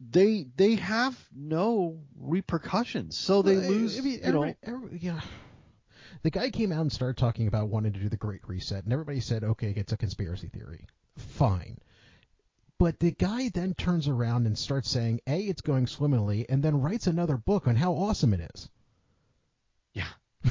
[0.00, 3.98] they they have no repercussions, so they Well, lose.
[3.98, 5.20] I mean, you know, every- every- yeah.
[6.22, 8.92] The guy came out and started talking about wanting to do the Great Reset, and
[8.92, 10.86] everybody said, "Okay, it's a conspiracy theory."
[11.18, 11.76] Fine.
[12.78, 16.80] But the guy then turns around and starts saying, "A, it's going swimmingly," and then
[16.80, 18.68] writes another book on how awesome it is.
[19.92, 20.08] yeah.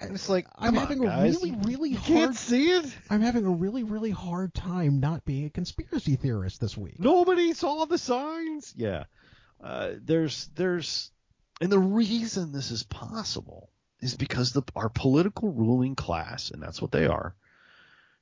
[0.00, 2.06] And it's like I'm having on, a really, really you hard.
[2.08, 2.86] can't see it.
[3.08, 6.98] I'm having a really, really hard time not being a conspiracy theorist this week.
[6.98, 8.74] Nobody saw the signs.
[8.76, 9.04] Yeah.
[9.62, 11.12] Uh, there's there's
[11.60, 13.70] and the reason this is possible
[14.00, 17.36] is because the our political ruling class, and that's what they are.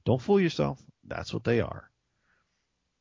[0.05, 0.83] Don't fool yourself.
[1.05, 1.91] That's what they are.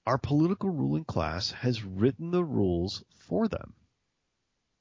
[0.06, 3.74] Our political ruling class has written the rules for them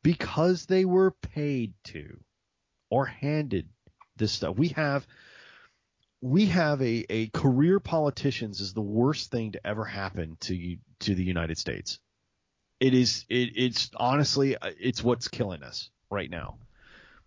[0.03, 2.19] because they were paid to
[2.91, 3.69] or handed
[4.17, 4.57] this stuff.
[4.57, 5.07] We have
[6.21, 10.79] we have a, a career politicians is the worst thing to ever happen to you
[11.01, 11.99] to the United States.
[12.81, 16.59] It is it, it's honestly uh, it's what's killing us right now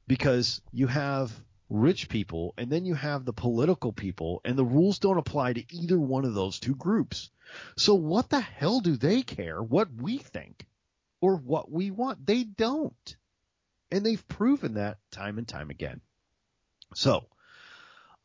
[0.08, 1.32] because you have
[1.72, 5.74] rich people and then you have the political people and the rules don't apply to
[5.74, 7.32] either one of those two groups.
[7.78, 10.66] So what the hell do they care what we think
[11.22, 12.26] or what we want?
[12.26, 13.16] They don't.
[13.90, 16.02] And they've proven that time and time again.
[16.94, 17.26] So,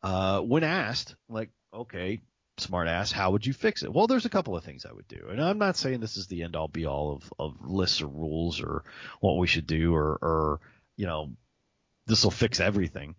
[0.03, 2.21] uh, when asked, like, okay,
[2.57, 3.93] smart ass, how would you fix it?
[3.93, 5.27] Well, there's a couple of things I would do.
[5.29, 8.07] And I'm not saying this is the end all be all of, of lists or
[8.07, 8.83] rules or
[9.19, 10.59] what we should do or, or,
[10.95, 11.31] you know,
[12.07, 13.15] this will fix everything.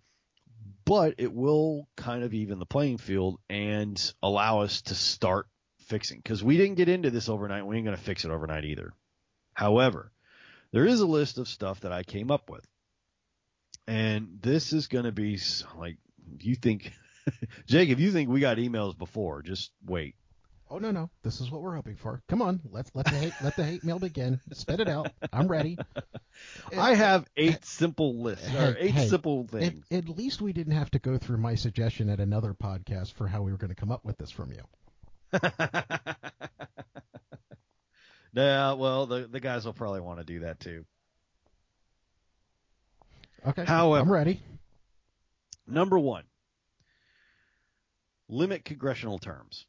[0.88, 5.46] But it will kind of even the playing field and allow us to start
[5.80, 6.18] fixing.
[6.18, 7.66] Because we didn't get into this overnight.
[7.66, 8.94] We ain't going to fix it overnight either.
[9.52, 10.10] However,
[10.72, 12.64] there is a list of stuff that I came up with.
[13.86, 15.38] And this is going to be
[15.76, 15.98] like,
[16.40, 16.92] you think,
[17.66, 20.14] Jake, if you think we got emails before, just wait.
[20.70, 22.22] Oh no, no, this is what we're hoping for.
[22.28, 24.38] Come on, let's let the hate let the hate mail begin.
[24.52, 25.10] Spit it out.
[25.32, 25.78] I'm ready.
[26.76, 29.86] I have eight simple lists, or eight hey, simple At, things.
[29.90, 33.42] at least we didn't have to go through my suggestion at another podcast for how
[33.42, 34.62] we were going to come up with this from you.
[38.34, 40.84] yeah, well, the the guys will probably want to do that too.
[43.46, 43.64] Okay.
[43.64, 44.42] However- I'm ready.
[45.66, 46.24] Number one,
[48.28, 49.66] limit congressional terms.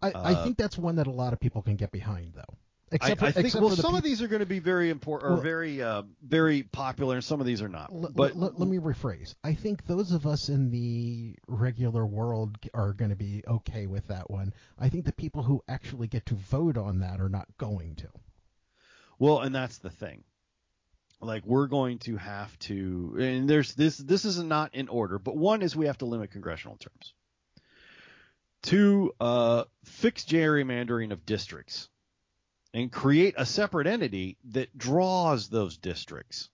[0.00, 2.54] I, I Uh, think that's one that a lot of people can get behind, though.
[2.90, 5.30] I, Except for, I think well, some of these are going to be very important
[5.30, 7.92] or Well- very uh, very popular, and some of these are not.
[7.92, 9.34] L- but l- let me rephrase.
[9.44, 14.06] I think those of us in the regular world are going to be okay with
[14.08, 14.54] that one.
[14.78, 18.08] I think the people who actually get to vote on that are not going to.
[19.18, 20.24] Well, and that's the thing.
[21.20, 23.98] Like we're going to have to, and there's this.
[23.98, 27.12] This is not in order, but one is we have to limit congressional terms.
[28.62, 31.88] Two, uh, fix gerrymandering of districts,
[32.74, 36.50] and create a separate entity that draws those districts.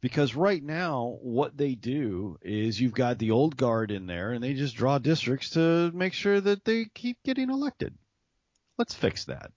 [0.00, 4.42] Because right now, what they do is you've got the old guard in there, and
[4.42, 7.94] they just draw districts to make sure that they keep getting elected.
[8.78, 9.52] Let's fix that.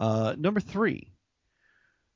[0.00, 1.12] Uh, number three,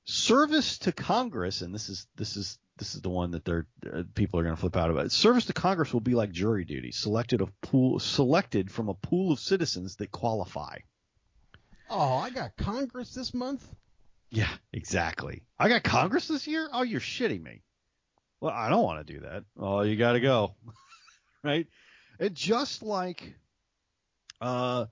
[0.06, 4.02] service to Congress, and this is this is this is the one that they're uh,
[4.14, 5.10] people are going to flip out about.
[5.10, 9.32] Service to Congress will be like jury duty, selected of pool selected from a pool
[9.32, 10.76] of citizens that qualify.
[11.88, 13.66] Oh, I got Congress this month.
[14.30, 15.42] Yeah, exactly.
[15.58, 16.68] I got Congress this year.
[16.72, 17.62] Oh, you're shitting me.
[18.40, 19.44] Well, I don't want to do that.
[19.58, 20.54] Oh, you got to go.
[21.44, 21.66] right?
[22.18, 23.34] And just like
[24.40, 24.86] uh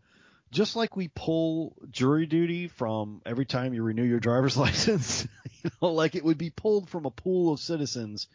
[0.54, 5.26] just like we pull jury duty from every time you renew your driver's license,
[5.62, 8.28] you know, like it would be pulled from a pool of citizens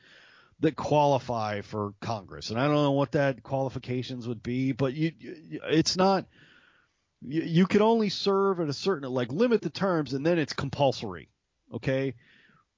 [0.60, 2.50] that qualify for Congress.
[2.50, 5.14] And I don't know what that qualifications would be, but you,
[5.70, 6.26] it's not,
[7.22, 10.54] you, you could only serve at a certain, like limit the terms and then it's
[10.54, 11.30] compulsory.
[11.74, 12.16] Okay.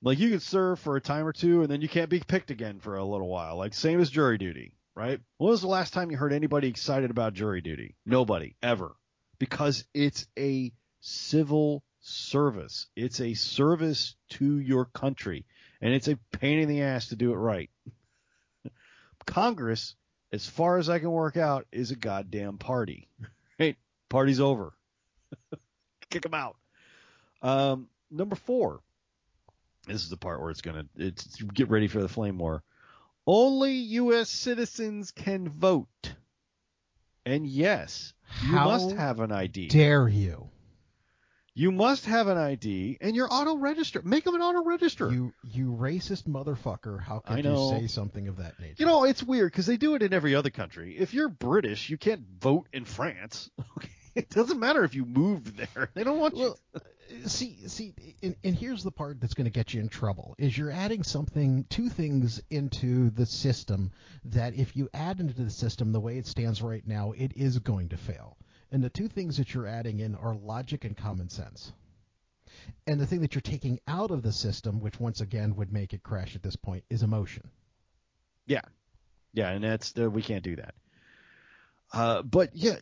[0.03, 2.51] Like you could serve for a time or two and then you can't be picked
[2.51, 3.57] again for a little while.
[3.57, 5.19] Like same as jury duty, right?
[5.37, 7.95] When was the last time you heard anybody excited about jury duty?
[8.05, 8.95] Nobody ever
[9.41, 12.85] because it's a civil service.
[12.95, 15.47] It's a service to your country,
[15.81, 17.71] and it's a pain in the ass to do it right.
[19.25, 19.95] Congress,
[20.31, 23.09] as far as I can work out, is a goddamn party.
[23.59, 23.77] Right?
[24.09, 24.73] Party's over.
[26.09, 26.55] Kick them out.
[27.43, 28.79] Um, number four.
[29.85, 32.63] This is the part where it's gonna it's get ready for the flame war.
[33.27, 34.29] Only U.S.
[34.29, 36.13] citizens can vote.
[37.25, 38.13] And yes,
[38.43, 39.67] you How must have an ID.
[39.67, 40.49] Dare you?
[41.53, 44.01] You must have an ID, and you're auto register.
[44.03, 45.11] Make them an auto register.
[45.11, 47.01] You you racist motherfucker!
[47.01, 48.75] How can you say something of that nature?
[48.77, 50.95] You know, it's weird because they do it in every other country.
[50.97, 53.49] If you're British, you can't vote in France.
[53.77, 53.89] Okay?
[54.13, 55.89] It doesn't matter if you moved there.
[55.93, 56.79] They don't want Well, uh,
[57.25, 57.93] see, see,
[58.23, 61.03] and, and here's the part that's going to get you in trouble: is you're adding
[61.03, 63.91] something, two things into the system
[64.25, 67.59] that if you add into the system the way it stands right now, it is
[67.59, 68.37] going to fail.
[68.71, 71.73] And the two things that you're adding in are logic and common sense.
[72.87, 75.93] And the thing that you're taking out of the system, which once again would make
[75.93, 77.49] it crash at this point, is emotion.
[78.45, 78.61] Yeah,
[79.33, 80.73] Yeah, and that's uh, we can't do that.
[81.93, 82.75] Uh, but yeah,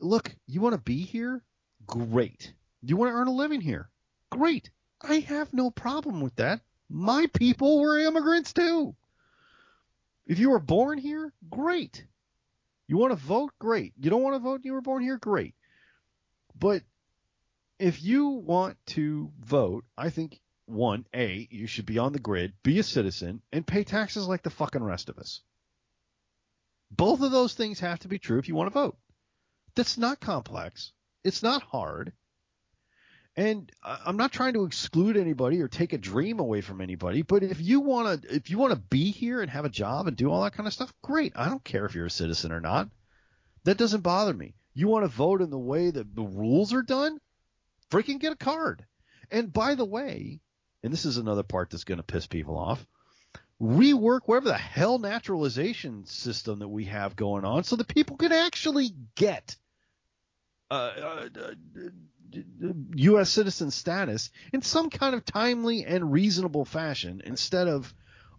[0.00, 1.42] look, you want to be here?
[1.86, 2.52] Great.
[2.86, 3.88] You want to earn a living here?
[4.30, 4.70] Great.
[5.00, 6.60] I have no problem with that.
[6.88, 8.94] My people were immigrants too.
[10.26, 12.04] If you were born here, great.
[12.86, 13.52] You want to vote?
[13.58, 13.94] Great.
[13.98, 14.60] You don't want to vote?
[14.64, 15.16] You were born here?
[15.16, 15.54] Great.
[16.58, 16.82] But
[17.78, 22.52] if you want to vote, I think one, A, you should be on the grid,
[22.62, 25.40] be a citizen, and pay taxes like the fucking rest of us.
[26.90, 28.96] Both of those things have to be true if you want to vote.
[29.74, 30.92] That's not complex.
[31.24, 32.12] It's not hard.
[33.36, 37.42] And I'm not trying to exclude anybody or take a dream away from anybody, but
[37.42, 40.16] if you want to if you want to be here and have a job and
[40.16, 41.32] do all that kind of stuff, great.
[41.34, 42.88] I don't care if you're a citizen or not.
[43.64, 44.54] That doesn't bother me.
[44.72, 47.18] You want to vote in the way that the rules are done?
[47.90, 48.84] Freaking get a card.
[49.30, 50.40] And by the way,
[50.84, 52.86] and this is another part that's going to piss people off,
[53.60, 58.32] rework whatever the hell naturalization system that we have going on so that people can
[58.32, 59.56] actually get
[60.70, 61.54] uh, uh, uh,
[62.96, 63.30] U.S.
[63.30, 67.92] citizen status in some kind of timely and reasonable fashion instead of,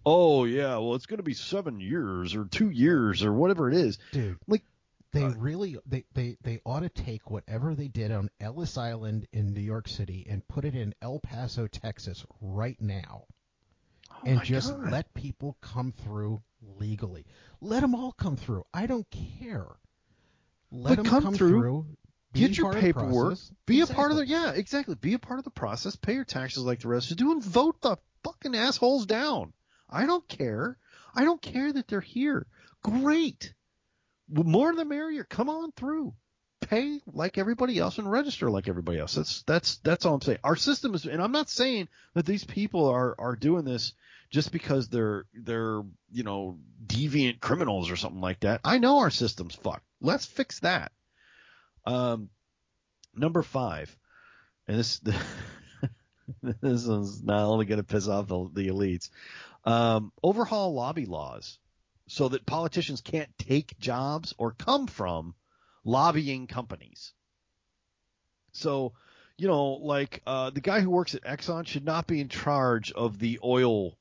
[0.05, 3.75] oh, yeah, well, it's going to be seven years or two years or whatever it
[3.75, 3.97] is.
[4.11, 4.63] Dude, Like,
[5.11, 9.27] they uh, really they, they they ought to take whatever they did on Ellis Island
[9.31, 13.23] in New York City and put it in El Paso, Texas right now.
[14.11, 14.91] oh and just God.
[14.91, 17.25] let people come through legally.
[17.61, 18.65] Let them all come through.
[18.73, 19.07] I don't
[19.39, 19.67] care.
[20.71, 21.85] Let But them come come, through, through.
[22.35, 23.37] Get your part of the paperwork.
[23.65, 24.95] Be a part of the yeah, exactly.
[24.95, 25.95] Be a part of the process.
[25.95, 29.53] Pay your taxes like the rest of you do, and vote the fucking assholes down.
[29.89, 30.77] I don't care.
[31.15, 32.45] I don't care that they're here.
[32.83, 33.53] Great.
[34.29, 35.23] More the merrier.
[35.23, 36.13] Come on through.
[36.61, 39.15] Pay like everybody else and register like everybody else.
[39.15, 40.39] That's that's that's all I'm saying.
[40.43, 43.93] Our system is, and I'm not saying that these people are are doing this
[44.29, 45.81] just because they're they're
[46.11, 48.61] you know deviant criminals or something like that.
[48.63, 49.85] I know our system's fucked.
[50.01, 50.91] Let's fix that.
[51.85, 52.29] Um,
[53.15, 53.95] number five,
[54.67, 54.99] and this
[56.43, 59.09] this is not only going to piss off the, the elites.
[59.63, 61.57] Um, overhaul lobby laws
[62.07, 65.33] so that politicians can't take jobs or come from
[65.83, 67.13] lobbying companies.
[68.51, 68.93] So,
[69.37, 72.91] you know, like uh, the guy who works at Exxon should not be in charge
[72.91, 73.97] of the oil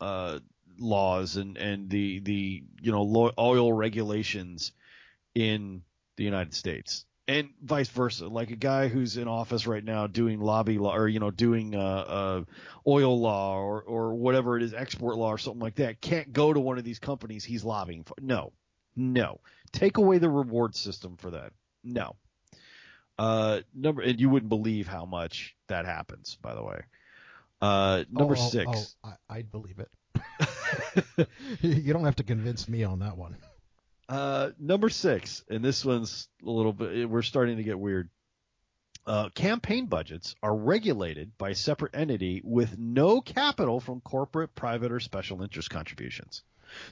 [0.00, 0.40] uh,
[0.78, 4.72] laws and and the the you know oil regulations
[5.34, 5.82] in
[6.20, 8.28] the United States, and vice versa.
[8.28, 11.74] Like a guy who's in office right now doing lobby law or you know doing
[11.74, 12.44] uh, uh,
[12.86, 16.52] oil law or or whatever it is, export law or something like that, can't go
[16.52, 18.14] to one of these companies he's lobbying for.
[18.20, 18.52] No,
[18.94, 19.40] no.
[19.72, 21.54] Take away the reward system for that.
[21.82, 22.16] No.
[23.18, 26.36] Uh, number and you wouldn't believe how much that happens.
[26.42, 26.82] By the way.
[27.62, 28.96] Uh, number Oh, oh, six.
[29.02, 31.28] Oh, I, I'd believe it.
[31.62, 33.36] you don't have to convince me on that one.
[34.10, 37.08] Uh, number six, and this one's a little bit.
[37.08, 38.10] We're starting to get weird.
[39.06, 44.90] uh, campaign budgets are regulated by a separate entity with no capital from corporate, private,
[44.90, 46.42] or special interest contributions.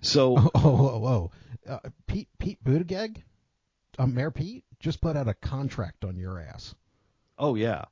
[0.00, 1.30] So, Oh, oh, whoa, whoa.
[1.68, 3.22] Uh, Pete Pete Buttigieg,
[3.98, 6.74] uh, Mayor Pete, just put out a contract on your ass.
[7.36, 7.84] oh yeah,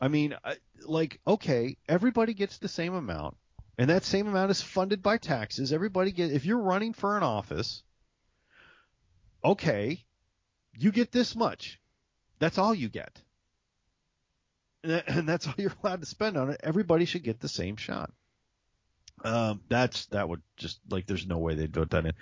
[0.00, 3.36] I mean, I, like, okay, everybody gets the same amount,
[3.76, 5.70] and that same amount is funded by taxes.
[5.72, 7.82] Everybody get if you're running for an office,
[9.44, 10.04] okay,
[10.78, 11.80] you get this much.
[12.38, 13.20] That's all you get.
[14.84, 16.60] And that- and that's all you're allowed to spend on it.
[16.62, 18.12] Everybody should get the same shot.
[19.24, 22.12] Um, that's that would just like there's no way they'd vote that in.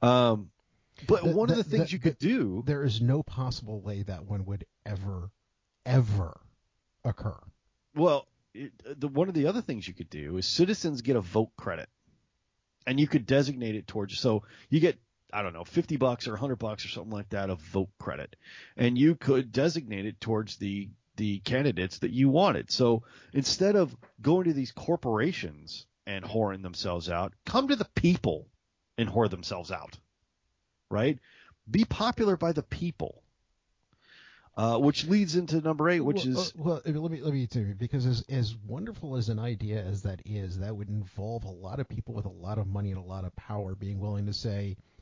[0.00, 0.50] Um,
[1.08, 3.80] but The- one of the- the things the- you could do, There is no possible
[3.80, 5.30] way that one would ever,
[5.84, 6.40] ever
[7.04, 7.36] occur.
[7.94, 11.20] well, it, the one of the other things you could do is citizens get a
[11.20, 11.88] vote credit,
[12.86, 14.18] and you could designate it towards.
[14.18, 14.98] So you get
[15.32, 18.36] I don't know, 50 bucks or 100 bucks or something like that of vote credit.
[18.76, 22.70] And you could designate it towards the the candidates that you wanted.
[22.70, 23.02] So
[23.32, 28.46] instead of going to these corporations and whoring themselves out, come to the people
[28.98, 29.98] and whore themselves out.
[30.90, 31.18] Right?
[31.70, 33.22] Be popular by the people.
[34.56, 36.82] Uh, which leads into number eight, which well, is uh, well.
[36.86, 40.22] Let me let me tell you because as as wonderful as an idea as that
[40.24, 43.06] is, that would involve a lot of people with a lot of money and a
[43.06, 44.95] lot of power being willing to say, "Mm,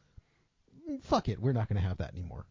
[1.02, 2.46] "Fuck it, we're not going to have that anymore."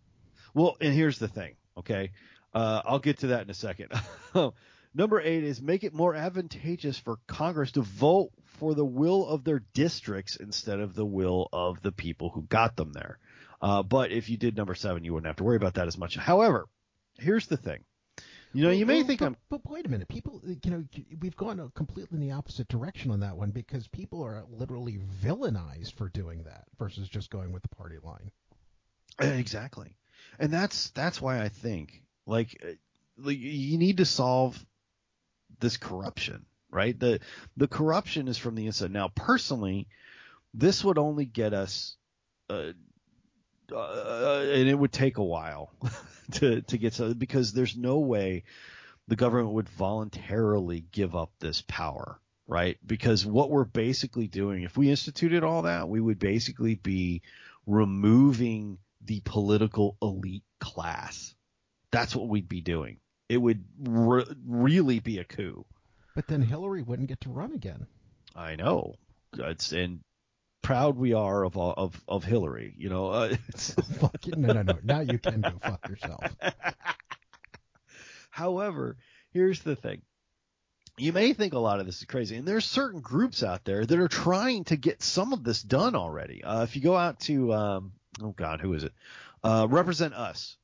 [0.53, 2.11] Well, and here's the thing, okay?
[2.53, 3.91] Uh, I'll get to that in a second.
[4.95, 8.29] Number eight is make it more advantageous for Congress to vote
[8.59, 12.75] for the will of their districts instead of the will of the people who got
[12.75, 13.17] them there.
[13.59, 15.97] Uh, but if you did number seven, you wouldn't have to worry about that as
[15.97, 16.15] much.
[16.15, 16.67] However,
[17.17, 17.83] here's the thing.
[18.53, 19.37] You know, you may Well, think but, I'm.
[19.49, 20.41] But wait a minute, people.
[20.63, 20.83] You know,
[21.19, 25.93] we've gone completely in the opposite direction on that one because people are literally villainized
[25.93, 28.31] for doing that versus just going with the party line.
[29.19, 29.95] Exactly,
[30.39, 32.73] and that's that's why I think like, uh,
[33.17, 34.63] like you need to solve
[35.59, 36.97] this corruption, right?
[36.99, 37.19] The
[37.57, 38.91] the corruption is from the inside.
[38.91, 39.87] Now, personally,
[40.53, 41.95] this would only get us,
[42.49, 42.73] uh,
[43.71, 45.71] uh, and it would take a while
[46.31, 48.43] to to get so because there's no way
[49.07, 52.77] the government would voluntarily give up this power, right?
[52.85, 57.21] Because what we're basically doing, if we instituted all that, we would basically be
[57.65, 61.35] removing the political elite class.
[61.91, 62.97] That's what we'd be doing.
[63.29, 65.65] It would re- really be a coup.
[66.15, 67.87] But then Hillary wouldn't get to run again.
[68.35, 68.95] I know.
[69.37, 69.99] It's, and
[70.63, 72.73] proud we are of of of Hillary.
[72.75, 74.37] You know, uh, Fuck it.
[74.37, 74.79] No, no, no.
[74.83, 76.23] Now you can go fuck yourself.
[78.31, 78.97] However,
[79.31, 80.01] here's the thing.
[80.97, 83.85] You may think a lot of this is crazy, and there's certain groups out there
[83.85, 86.43] that are trying to get some of this done already.
[86.43, 88.93] Uh, if you go out to, um, oh God, who is it?
[89.43, 90.57] Uh, Represent Us.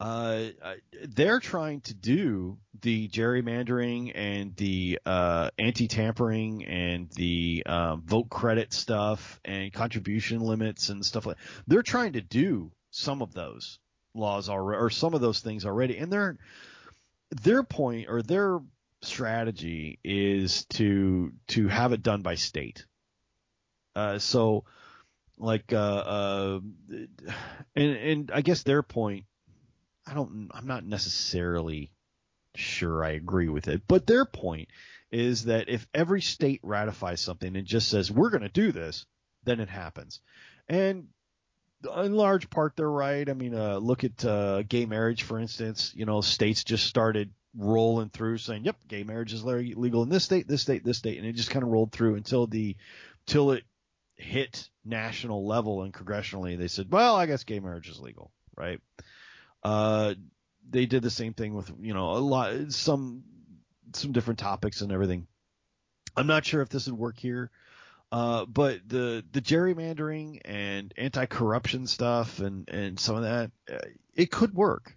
[0.00, 0.74] Uh, uh,
[1.10, 8.72] they're trying to do the gerrymandering and the uh, anti-tampering and the um, vote credit
[8.72, 11.36] stuff and contribution limits and stuff like.
[11.66, 13.78] They're trying to do some of those
[14.14, 16.38] laws already, or some of those things already, and their
[17.42, 18.58] their point or their
[19.02, 22.86] strategy is to to have it done by state.
[23.94, 24.64] Uh, so,
[25.38, 26.60] like, uh, uh,
[27.76, 29.26] and and I guess their point,
[30.10, 31.92] I don't, I'm not necessarily
[32.56, 34.68] sure I agree with it, but their point
[35.12, 39.06] is that if every state ratifies something and just says we're going to do this,
[39.44, 40.20] then it happens,
[40.68, 41.06] and
[41.96, 43.28] in large part they're right.
[43.28, 45.92] I mean, uh, look at uh, gay marriage, for instance.
[45.94, 50.24] You know, states just started rolling through saying, "Yep, gay marriage is legal in this
[50.24, 52.76] state, this state, this state," and it just kind of rolled through until the
[53.26, 53.64] till it
[54.16, 56.58] hit national level and congressionally.
[56.58, 58.80] They said, "Well, I guess gay marriage is legal," right?
[59.62, 60.14] Uh,
[60.68, 63.24] they did the same thing with you know a lot some
[63.92, 65.26] some different topics and everything.
[66.16, 67.50] I'm not sure if this would work here.
[68.12, 74.32] Uh, but the the gerrymandering and anti-corruption stuff and and some of that, uh, it
[74.32, 74.96] could work.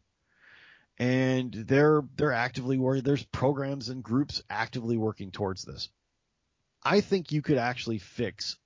[0.97, 3.03] And they're they're actively working.
[3.03, 5.89] There's programs and groups actively working towards this.
[6.81, 8.57] I think you could actually fix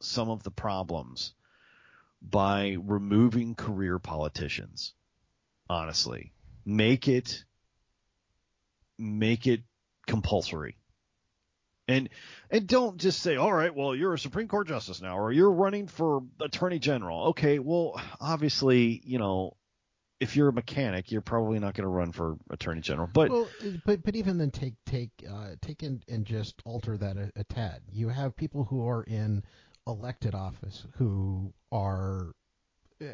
[0.00, 1.34] some of the problems
[2.20, 4.94] by removing career politicians.
[5.68, 6.32] Honestly,
[6.64, 7.44] make it
[8.98, 9.62] make it
[10.06, 10.76] compulsory
[11.88, 12.08] and
[12.50, 15.50] and don't just say all right well you're a supreme court justice now or you're
[15.50, 19.56] running for attorney general okay well obviously you know
[20.20, 23.48] if you're a mechanic you're probably not going to run for attorney general but well,
[23.84, 27.44] but but even then take take uh, take in, and just alter that a, a
[27.44, 27.82] tad.
[27.90, 29.42] You have people who are in
[29.86, 32.32] elected office who are,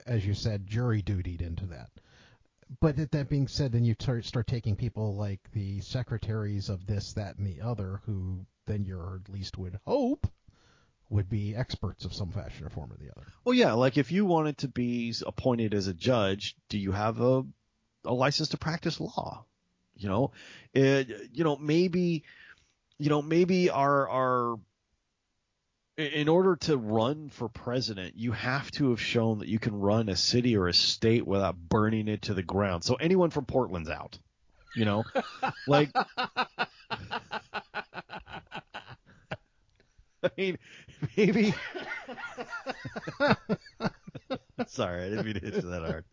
[0.07, 1.91] as you said, jury dutied into that.
[2.81, 6.87] But that, that being said, then you tar- start taking people like the secretaries of
[6.87, 10.27] this, that, and the other, who then you're at least would hope
[11.09, 13.27] would be experts of some fashion or form or the other.
[13.45, 17.21] Well, yeah, like if you wanted to be appointed as a judge, do you have
[17.21, 17.45] a
[18.05, 19.45] a license to practice law?
[19.97, 20.33] You know,
[20.73, 22.23] it, you know maybe,
[22.99, 24.61] you know maybe our our
[26.01, 30.09] in order to run for president, you have to have shown that you can run
[30.09, 32.85] a city or a state without burning it to the ground.
[32.85, 34.19] So anyone from Portland's out.
[34.77, 35.05] You know,
[35.67, 35.91] like
[40.23, 40.59] I mean,
[41.17, 41.55] maybe.
[44.67, 46.05] Sorry, I didn't mean to hit you that hard.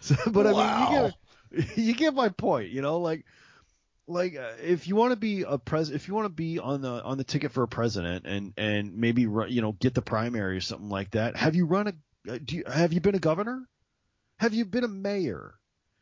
[0.00, 1.12] so, but I mean, you
[1.60, 2.70] get you get my point.
[2.70, 3.24] You know, like
[4.08, 6.80] like uh, if you want to be a pres if you want to be on
[6.80, 10.02] the on the ticket for a president and and maybe run, you know get the
[10.02, 11.92] primary or something like that have you run a
[12.32, 13.66] uh, do you, have you been a governor?
[14.38, 15.54] Have you been a mayor?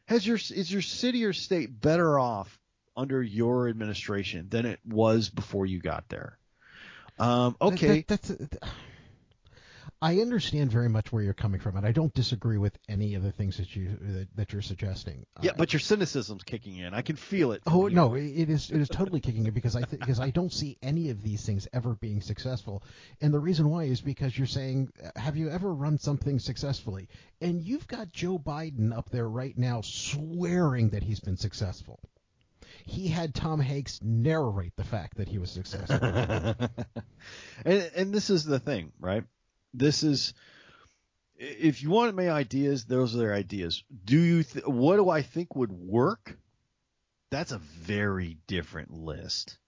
[0.08, 2.58] Has your is your city or state better off
[2.96, 6.38] under your administration than it was before you got there?
[7.18, 8.70] Um, okay That- that- that's,
[10.02, 13.22] I understand very much where you're coming from, and I don't disagree with any of
[13.22, 15.26] the things that you that, that you're suggesting.
[15.42, 17.94] yeah Uh, but your cynicism's kicking in i can feel it Oh here.
[17.96, 20.76] no, it is it is totally kicking in because I th- because I don't see
[20.82, 22.82] any of these things ever being successful,
[23.20, 27.08] and the reason why is because you're saying, have you ever run something successfully?
[27.40, 32.00] And you've got Joe Biden up there right now swearing that he's been successful.
[32.84, 35.98] He had Tom Hanks narrate the fact that he was successful.
[37.64, 39.24] and and this is the thing, right?
[39.76, 40.32] This is
[41.38, 43.84] if you want my ideas, those are their ideas.
[44.04, 46.38] Do you th- what do I think would work?
[47.30, 49.58] That's a very different list.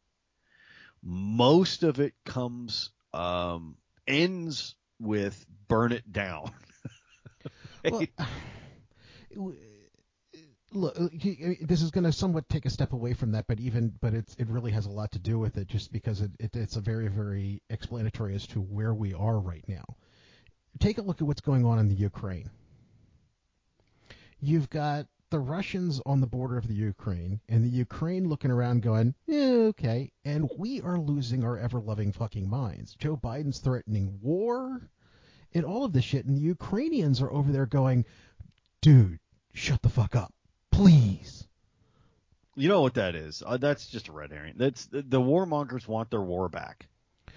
[1.02, 6.52] Most of it comes um, ends with burn it down.
[7.84, 8.04] Well,
[10.72, 11.08] look, uh,
[11.60, 14.34] this is going to somewhat take a step away from that, but even but it's
[14.36, 16.80] it really has a lot to do with it, just because it, it it's a
[16.80, 19.84] very very explanatory as to where we are right now.
[20.78, 22.50] Take a look at what's going on in the Ukraine.
[24.40, 28.82] You've got the Russians on the border of the Ukraine, and the Ukraine looking around
[28.82, 32.94] going, yeah, okay, and we are losing our ever loving fucking minds.
[32.94, 34.88] Joe Biden's threatening war
[35.52, 38.04] and all of this shit, and the Ukrainians are over there going,
[38.80, 39.18] dude,
[39.52, 40.32] shut the fuck up,
[40.78, 41.44] please.
[42.54, 43.42] You know what that is?
[43.44, 44.54] Uh, that's just a red herring.
[44.56, 46.86] That's the, the warmongers want their war back.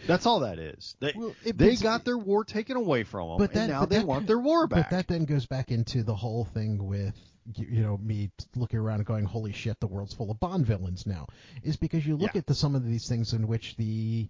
[0.07, 0.95] That's all that is.
[0.99, 3.89] They Well, they got their war taken away from them, But that- and now but
[3.89, 4.89] they that- want their war back.
[4.89, 7.15] But that then goes back into the whole thing with
[7.55, 11.05] you know me looking around and going, holy shit, the world's full of Bond villains
[11.05, 11.27] now.
[11.63, 12.39] Is because you look Yeah.
[12.39, 14.27] at the, some of these things in which the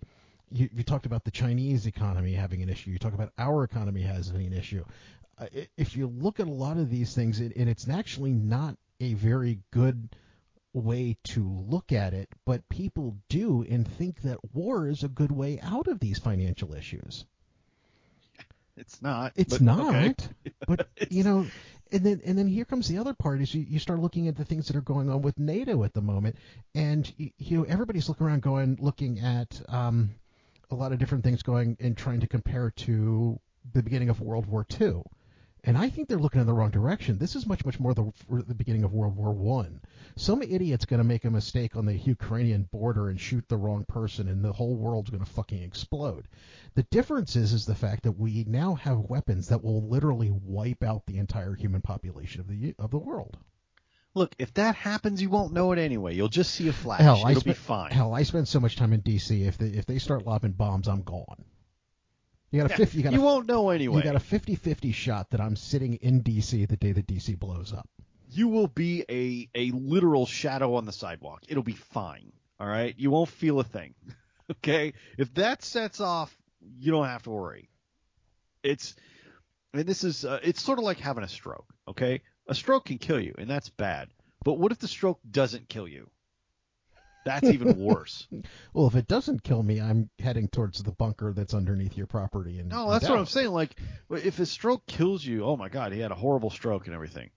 [0.53, 2.89] you, you talked about the Chinese economy having an issue.
[2.91, 4.83] You talk about our economy having an issue.
[5.37, 5.45] Uh,
[5.77, 9.15] if you look at a lot of these things, it, and it's actually not a
[9.15, 10.15] very good
[10.73, 15.31] way to look at it, but people do and think that war is a good
[15.31, 17.25] way out of these financial issues.
[18.77, 19.33] it's not.
[19.35, 19.95] It's but, not.
[19.95, 20.15] okay.
[20.67, 21.47] But you know,
[21.91, 24.37] and then and then here comes the other part is you, you start looking at
[24.37, 26.37] the things that are going on with NATO at the moment,
[26.73, 30.11] and you, you know everybody's looking around going looking at um,
[30.69, 33.39] a lot of different things going and trying to compare to
[33.73, 35.03] the beginning of World War II.
[35.63, 37.19] And I think they're looking in the wrong direction.
[37.19, 39.79] This is much, much more the, the beginning of World War One.
[40.15, 43.85] Some idiot's going to make a mistake on the Ukrainian border and shoot the wrong
[43.85, 46.27] person, and the whole world's going to fucking explode.
[46.73, 50.83] The difference is, is the fact that we now have weapons that will literally wipe
[50.83, 53.37] out the entire human population of the of the world.
[54.15, 56.15] Look, if that happens, you won't know it anyway.
[56.15, 57.01] You'll just see a flash.
[57.01, 57.91] Hell, It'll I be fine.
[57.91, 59.43] Hell, I spend so much time in D.C.
[59.43, 61.45] If they if they start lobbing bombs, I'm gone.
[62.51, 62.97] You got a fifty.
[62.97, 63.97] You got you a, won't know anyway.
[63.97, 66.65] You got a 50-50 shot that I'm sitting in D.C.
[66.65, 67.35] the day that D.C.
[67.35, 67.87] blows up.
[68.29, 71.43] you will be a a literal shadow on the sidewalk.
[71.47, 72.31] It'll be fine.
[72.59, 73.95] All right, you won't feel a thing.
[74.51, 76.35] okay, if that sets off,
[76.79, 77.69] you don't have to worry.
[78.63, 78.95] It's
[79.73, 81.73] and this is uh, it's sort of like having a stroke.
[81.87, 84.09] Okay, a stroke can kill you, and that's bad.
[84.43, 86.09] But what if the stroke doesn't kill you?
[87.23, 88.27] That's even worse.
[88.73, 92.59] Well, if it doesn't kill me, I'm heading towards the bunker that's underneath your property.
[92.59, 93.49] And No, that's what I'm saying.
[93.49, 93.75] Like,
[94.09, 97.29] if a stroke kills you, oh my God, he had a horrible stroke and everything.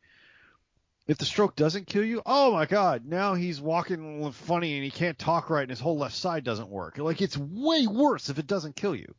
[1.09, 4.91] If the stroke doesn't kill you, oh my God, now he's walking funny and he
[4.91, 6.99] can't talk right and his whole left side doesn't work.
[6.99, 9.15] Like, it's way worse if it doesn't kill you.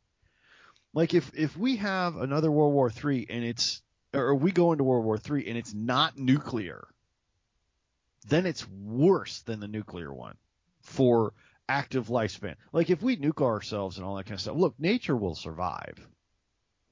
[0.94, 3.82] Like, if if we have another World War Three and it's,
[4.14, 6.88] or we go into World War Three and it's not nuclear,
[8.26, 10.36] then it's worse than the nuclear one
[10.86, 11.32] for
[11.68, 12.54] active lifespan.
[12.72, 15.94] Like if we nuke ourselves and all that kind of stuff, look, nature will survive.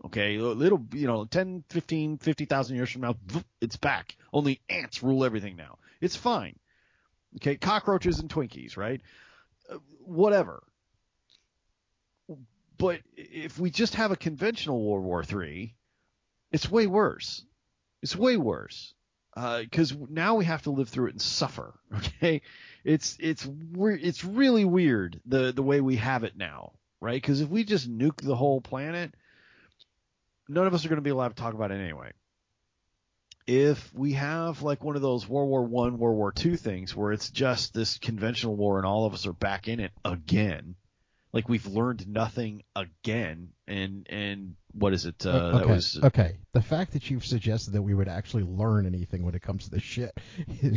[0.05, 3.17] Okay, it'll you know 10, 15, 50,000 years from now,
[3.61, 4.17] it's back.
[4.33, 5.79] Only ants rule everything now.
[6.01, 6.59] It's fine.
[7.37, 9.01] Okay, cockroaches and Twinkies, right?
[9.71, 10.63] Uh, whatever.
[12.77, 15.75] But if we just have a conventional World War III,
[16.53, 17.45] it's way worse.
[18.03, 18.95] It's way worse
[19.35, 21.75] because uh, now we have to live through it and suffer.
[21.95, 22.43] Okay,
[22.85, 27.21] it's it's it's really weird the the way we have it now, right?
[27.21, 29.15] Because if we just nuke the whole planet,
[30.49, 32.13] none of us are going to be allowed to talk about it anyway.
[33.47, 37.13] If we have like one of those World War One, World War Two things where
[37.13, 40.75] it's just this conventional war and all of us are back in it again,
[41.35, 45.73] like we've learned nothing again and and what is it uh, okay.
[45.73, 46.37] Was, okay.
[46.53, 49.71] The fact that you've suggested that we would actually learn anything when it comes to
[49.71, 50.17] this shit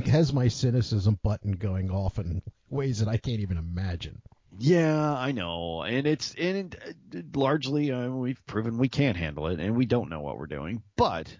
[0.07, 4.21] has my cynicism button going off in ways that i can't even imagine.
[4.57, 5.83] Yeah i know.
[5.83, 6.75] And it's and
[7.13, 10.47] it, largely uh, we've proven we can't handle it and we don't know what we're
[10.47, 10.81] doing.
[10.95, 11.37] But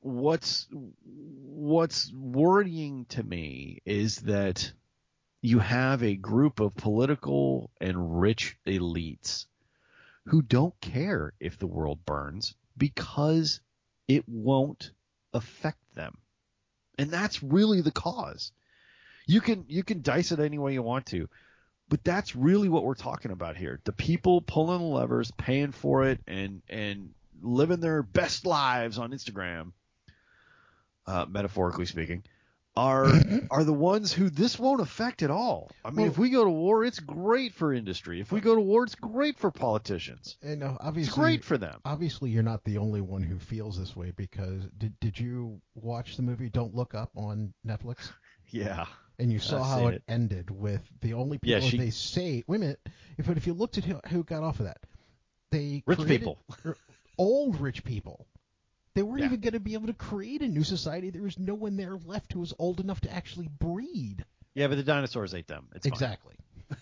[0.00, 0.68] what's
[1.02, 4.72] what's worrying to me is that
[5.40, 9.46] you have a group of political and rich elites
[10.26, 13.60] who don't care if the world burns because
[14.08, 14.90] it won't
[15.32, 16.18] affect them.
[16.98, 18.52] And that's really the cause.
[19.26, 21.28] You can you can dice it any way you want to,
[21.88, 23.80] but that's really what we're talking about here.
[23.84, 27.10] The people pulling the levers, paying for it, and and
[27.40, 29.72] living their best lives on Instagram,
[31.06, 32.24] uh, metaphorically speaking,
[32.78, 33.12] are
[33.50, 35.70] are the ones who this won't affect at all.
[35.84, 38.20] I mean, well, if we go to war, it's great for industry.
[38.20, 40.36] If we go to war, it's great for politicians.
[40.42, 41.80] And uh, obviously, it's great for them.
[41.84, 46.16] Obviously, you're not the only one who feels this way because did did you watch
[46.16, 48.10] the movie Don't Look Up on Netflix?
[48.50, 48.86] Yeah.
[49.18, 52.44] And you saw how it, it, ended with the only people yeah, she, they say.
[52.46, 52.80] Wait a minute.
[53.18, 54.78] If if you looked at who, who got off of that,
[55.50, 56.38] they rich people,
[57.18, 58.26] old rich people
[58.98, 59.26] they weren't yeah.
[59.26, 61.10] even going to be able to create a new society.
[61.10, 64.24] There was no one there left who was old enough to actually breed.
[64.54, 65.68] Yeah, but the dinosaurs ate them.
[65.76, 66.34] It's exactly.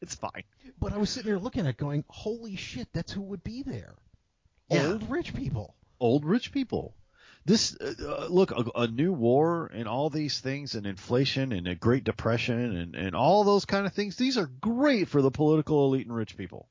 [0.00, 0.42] it's fine.
[0.80, 3.62] But I was sitting there looking at it going, holy shit, that's who would be
[3.62, 3.94] there.
[4.68, 4.88] Yeah.
[4.88, 5.76] Old rich people.
[6.00, 6.96] Old rich people.
[7.44, 11.68] This uh, uh, look a, a, new war and all these things and inflation and
[11.68, 14.16] a Great Depression and and all those kind of things.
[14.16, 16.68] These are great for the political elite and rich people.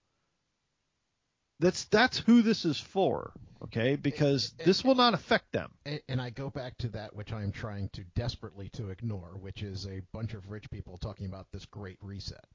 [1.60, 3.32] That's that's who this is for,
[3.64, 3.95] okay?
[3.95, 5.72] Because this will not affect them.
[6.10, 9.64] And I go back to that which I am trying to desperately to ignore, which
[9.64, 12.45] is a bunch of rich people talking about this great reset.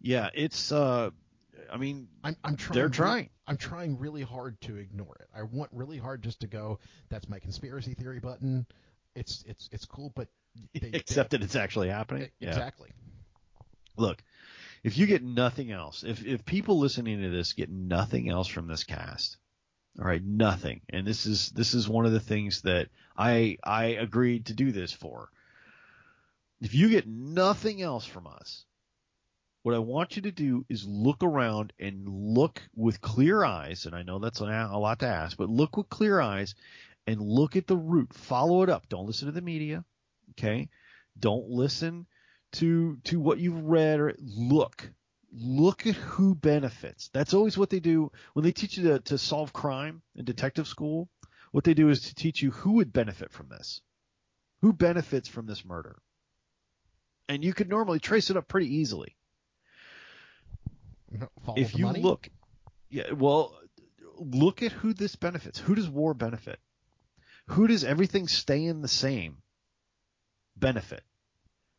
[0.00, 1.10] Yeah, it's uh
[1.70, 2.74] I mean, I'm, I'm trying.
[2.74, 3.30] They're trying.
[3.46, 5.28] I'm trying really hard to ignore it.
[5.34, 6.78] I want really hard just to go.
[7.08, 8.66] That's my conspiracy theory button.
[9.14, 10.28] It's it's it's cool, but
[10.74, 12.30] they, except they, that it's actually happening.
[12.40, 12.90] Exactly.
[12.90, 13.62] Yeah.
[13.96, 14.22] Look,
[14.84, 18.66] if you get nothing else, if if people listening to this get nothing else from
[18.66, 19.36] this cast,
[19.98, 20.80] all right, nothing.
[20.88, 24.72] And this is this is one of the things that I I agreed to do
[24.72, 25.28] this for.
[26.60, 28.64] If you get nothing else from us,
[29.62, 33.94] what I want you to do is look around and look with clear eyes, and
[33.94, 36.54] I know that's a lot to ask, but look with clear eyes
[37.06, 38.12] and look at the root.
[38.14, 38.88] Follow it up.
[38.88, 39.84] Don't listen to the media.
[40.32, 40.68] Okay?
[41.18, 42.06] Don't listen
[42.52, 44.90] to to what you've read or look.
[45.34, 47.08] Look at who benefits.
[47.12, 50.68] That's always what they do when they teach you to, to solve crime in detective
[50.68, 51.08] school.
[51.52, 53.80] What they do is to teach you who would benefit from this.
[54.60, 55.96] Who benefits from this murder?
[57.28, 59.16] And you could normally trace it up pretty easily.
[61.44, 62.00] Follow if you money?
[62.00, 62.28] look
[62.88, 63.54] yeah well
[64.18, 65.58] look at who this benefits.
[65.58, 66.58] Who does war benefit?
[67.48, 69.38] Who does everything staying the same
[70.56, 71.02] benefit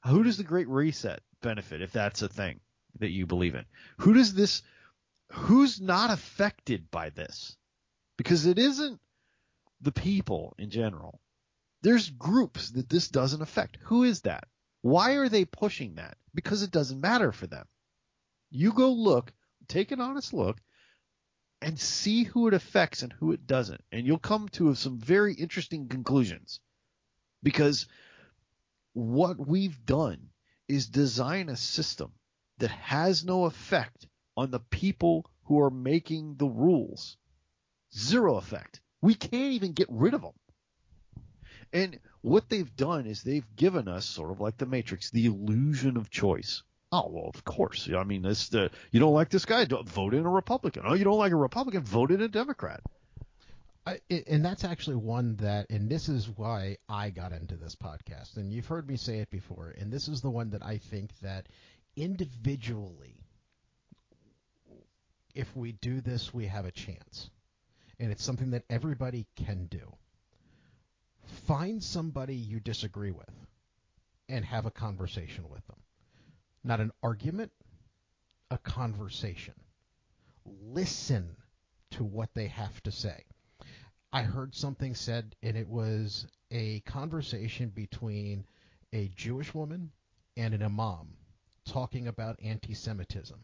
[0.06, 2.60] who does the Great Reset benefit if that's a thing
[3.00, 3.66] that you believe in?
[4.00, 4.62] Who does this?
[5.32, 7.58] Who's not affected by this?
[8.18, 9.00] Because it isn't
[9.82, 11.20] the people in general.
[11.82, 13.78] There's groups that this doesn't affect.
[13.84, 14.48] Who is that?
[14.82, 16.18] Why are they pushing that?
[16.34, 17.66] Because it doesn't matter for them.
[18.52, 19.34] You go look,
[19.68, 20.58] take an honest look,
[21.62, 23.82] and see who it affects and who it doesn't.
[23.92, 26.60] And you'll come to some very interesting conclusions.
[27.42, 27.88] Because
[28.94, 30.30] what we've done
[30.68, 32.12] is design a system
[32.60, 37.18] that has no effect on the people who are making the rules.
[37.96, 38.82] Zero effect.
[39.02, 40.34] We can't even get rid of them.
[41.74, 45.98] And what they've done is they've given us sort of like the Matrix, the illusion
[45.98, 46.64] of choice.
[46.92, 47.90] Oh well, of course.
[47.94, 50.84] I mean, the you don't like this guy, vote in a Republican.
[50.86, 52.82] Oh, you don't like a Republican, vote in a Democrat.
[53.86, 58.38] I, and that's actually one that, and this is why I got into this podcast.
[58.38, 61.12] And you've heard me say it before, and this is the one that I think
[61.20, 61.48] that
[61.96, 63.24] individually
[65.34, 67.30] if we do this, we have a chance.
[68.00, 69.94] And it's something that everybody can do.
[71.48, 73.30] Find somebody you disagree with
[74.30, 75.78] and have a conversation with them.
[76.64, 77.52] Not an argument,
[78.52, 79.54] a conversation.
[80.46, 81.36] Listen
[81.92, 83.24] to what they have to say.
[84.16, 88.46] I heard something said, and it was a conversation between
[88.94, 89.92] a Jewish woman
[90.38, 91.18] and an imam
[91.66, 93.40] talking about anti Semitism.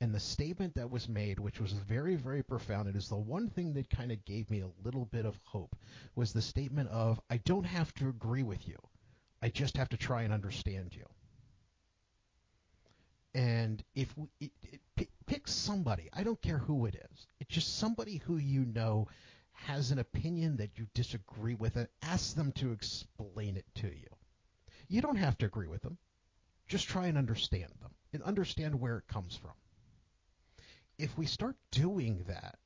[0.00, 3.50] And the statement that was made, which was very, very profound, it is the one
[3.50, 5.76] thing that kind of gave me a little bit of hope,
[6.14, 8.78] was the statement of, I don't have to agree with you.
[9.42, 11.04] I just have to try and understand you.
[13.34, 17.78] And if we it, it, pick somebody, I don't care who it is, it's just
[17.78, 19.08] somebody who you know
[19.66, 24.08] has an opinion that you disagree with, and ask them to explain it to you.
[24.88, 25.98] You don't have to agree with them.
[26.68, 29.52] Just try and understand them and understand where it comes from.
[30.98, 32.58] If we start doing that,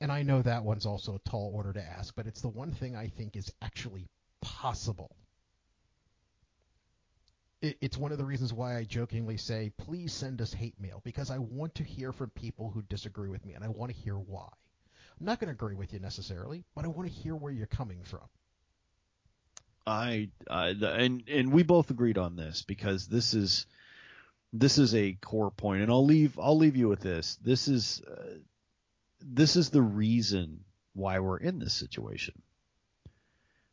[0.00, 2.72] and I know that one's also a tall order to ask, but it's the one
[2.72, 4.08] thing I think is actually
[4.40, 5.16] possible.
[7.62, 11.30] it's one of the reasons why I jokingly say, please send us hate mail, because
[11.30, 14.16] I want to hear from people who disagree with me, and I want to hear
[14.16, 14.48] why.
[15.20, 17.66] I'm not going to agree with you necessarily, but I want to hear where you're
[17.66, 18.22] coming from.
[19.86, 23.66] I uh, and and we both agreed on this because this is
[24.52, 27.36] this is a core point, and I'll leave I'll leave you with this.
[27.42, 28.38] This is uh,
[29.20, 30.64] this is the reason
[30.94, 32.40] why we're in this situation,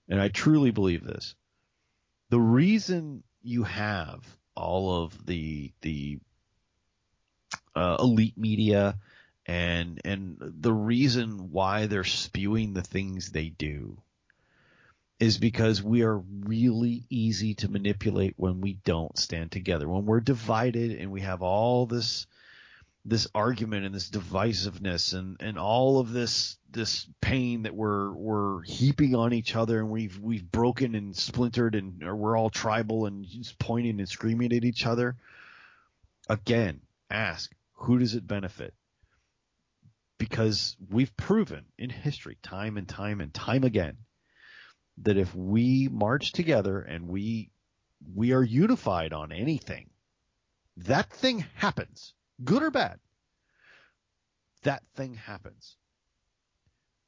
[0.09, 1.35] and I truly believe this.
[2.29, 4.25] The reason you have
[4.55, 6.19] all of the the
[7.75, 8.97] uh, elite media
[9.47, 13.97] and and the reason why they're spewing the things they do
[15.19, 19.87] is because we are really easy to manipulate when we don't stand together.
[19.89, 22.27] When we're divided and we have all this
[23.03, 28.61] this argument and this divisiveness and, and all of this this pain that we're we're
[28.63, 33.25] heaping on each other and we've we've broken and splintered and we're all tribal and
[33.25, 35.15] just pointing and screaming at each other.
[36.29, 38.73] Again, ask who does it benefit?
[40.17, 43.97] Because we've proven in history time and time and time again
[45.03, 47.51] that if we march together and we
[48.15, 49.89] we are unified on anything,
[50.77, 52.13] that thing happens,
[52.43, 52.99] good or bad.
[54.63, 55.77] That thing happens.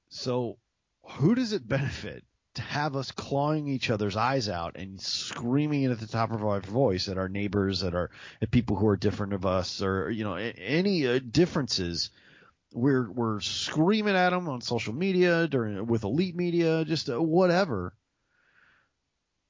[0.09, 0.57] So,
[1.03, 2.23] who does it benefit
[2.55, 6.59] to have us clawing each other's eyes out and screaming at the top of our
[6.59, 8.09] voice at our neighbors, at our
[8.41, 12.09] at people who are different of us, or you know any uh, differences?
[12.73, 17.93] We're we're screaming at them on social media during with elite media, just uh, whatever.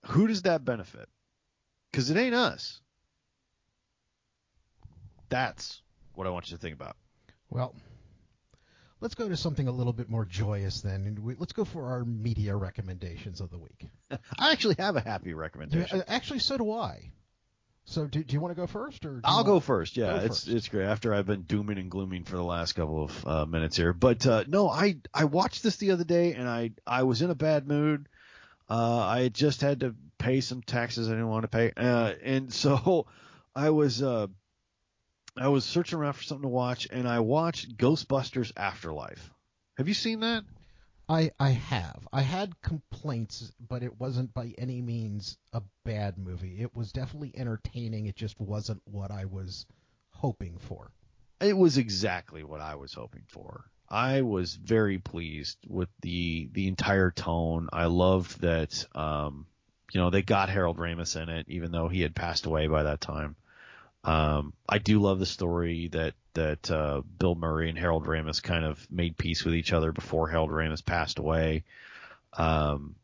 [0.08, 1.10] Who does that benefit?
[1.92, 2.80] Because it ain't us.
[5.30, 5.82] That's
[6.16, 6.96] what I want you to think about.
[7.50, 7.76] Well,
[9.02, 11.06] let's go to something a little bit more joyous then.
[11.06, 13.88] And we, let's go for our media recommendations of the week.
[14.12, 16.02] I actually have a happy recommendation.
[16.02, 17.12] Uh, actually, so do I.
[17.90, 19.98] So do, do you want to go first, or I'll go first.
[19.98, 20.48] Yeah, go it's first.
[20.48, 20.86] it's great.
[20.86, 24.28] After I've been dooming and glooming for the last couple of uh, minutes here, but
[24.28, 27.36] uh, no, I I watched this the other day and I I was in a
[27.36, 28.08] bad mood.
[28.70, 32.14] Uh, I had just had to pay some taxes I didn't want to pay, uh,
[32.24, 33.08] and so
[33.56, 34.28] I was uh,
[35.36, 39.32] I was searching around for something to watch, and I watched Ghostbusters Afterlife.
[39.78, 40.44] Have you seen that?
[41.10, 42.08] I I have.
[42.14, 46.62] I had complaints, but it wasn't by any means a bad movie.
[46.62, 48.06] It was definitely entertaining.
[48.06, 49.66] It just wasn't what I was
[50.12, 50.92] hoping for.
[51.42, 53.66] It was exactly what I was hoping for.
[53.90, 57.70] I was very pleased with the the entire tone.
[57.74, 59.48] I loved that um,
[59.92, 62.84] you know they got Harold Ramis in it, even though he had passed away by
[62.84, 63.36] that time.
[64.04, 68.64] Um, I do love the story that that uh, Bill Murray and Harold Ramis kind
[68.64, 71.66] of made peace with each other before Harold Ramis passed away.
[72.34, 72.96] Um,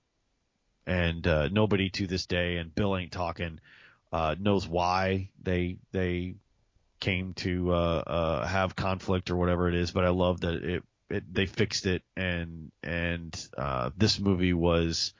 [0.87, 3.59] and uh, nobody to this day, and Bill ain't talking,
[4.11, 6.35] uh, knows why they they
[6.99, 9.91] came to uh, uh, have conflict or whatever it is.
[9.91, 15.13] But I love that it, it they fixed it, and and uh, this movie was.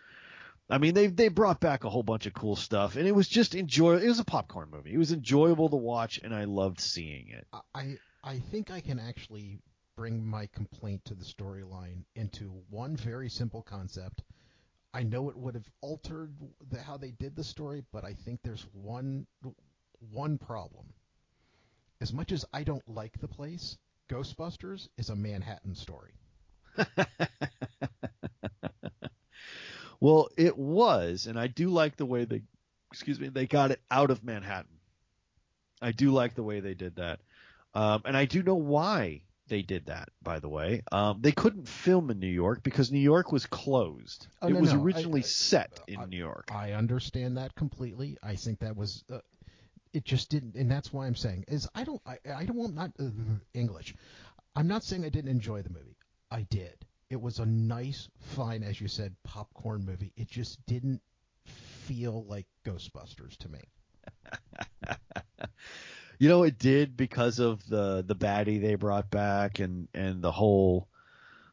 [0.68, 3.28] I mean, they they brought back a whole bunch of cool stuff, and it was
[3.28, 3.98] just enjoy.
[3.98, 4.94] It was a popcorn movie.
[4.94, 7.48] It was enjoyable to watch, and I loved seeing it.
[7.74, 9.60] I I think I can actually
[9.96, 14.24] bring my complaint to the storyline into one very simple concept.
[14.96, 16.34] I know it would have altered
[16.72, 19.28] the, how they did the story, but I think there's one
[20.12, 20.88] one problem.
[22.02, 23.78] As much as I don't like the place,
[24.10, 26.14] Ghostbusters is a Manhattan story.
[30.00, 32.42] well, it was, and I do like the way they,
[32.92, 34.80] excuse me, they got it out of Manhattan.
[35.82, 37.20] I do like the way they did that.
[37.76, 40.82] Um, and I do know why they did that, by the way.
[40.92, 44.28] Um, they couldn't film in New York because New York was closed.
[44.42, 46.50] Oh, it no, was no, originally I- set in I- New York.
[46.52, 48.18] I understand that completely.
[48.24, 49.20] I think that was uh,
[49.94, 52.74] it just didn't, and that's why I'm saying is I don't I, I don't want
[52.76, 53.10] not uh,
[53.54, 53.94] English.
[54.56, 55.98] I'm not saying I didn't enjoy the movie.
[56.32, 56.86] I did.
[57.10, 60.12] It was a nice, fine, as you said, popcorn movie.
[60.18, 61.02] It just didn't
[61.46, 63.60] feel like Ghostbusters to me.
[66.18, 70.32] You know, it did because of the the baddie they brought back and and the
[70.32, 70.88] whole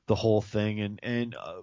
[0.06, 1.62] the whole thing and and uh,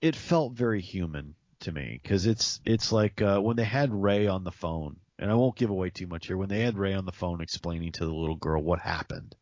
[0.00, 4.26] it felt very human to me because it's it's like uh, when they had Ray
[4.26, 6.94] on the phone and I won't give away too much here when they had Ray
[6.94, 9.34] on the phone explaining to the little girl what happened.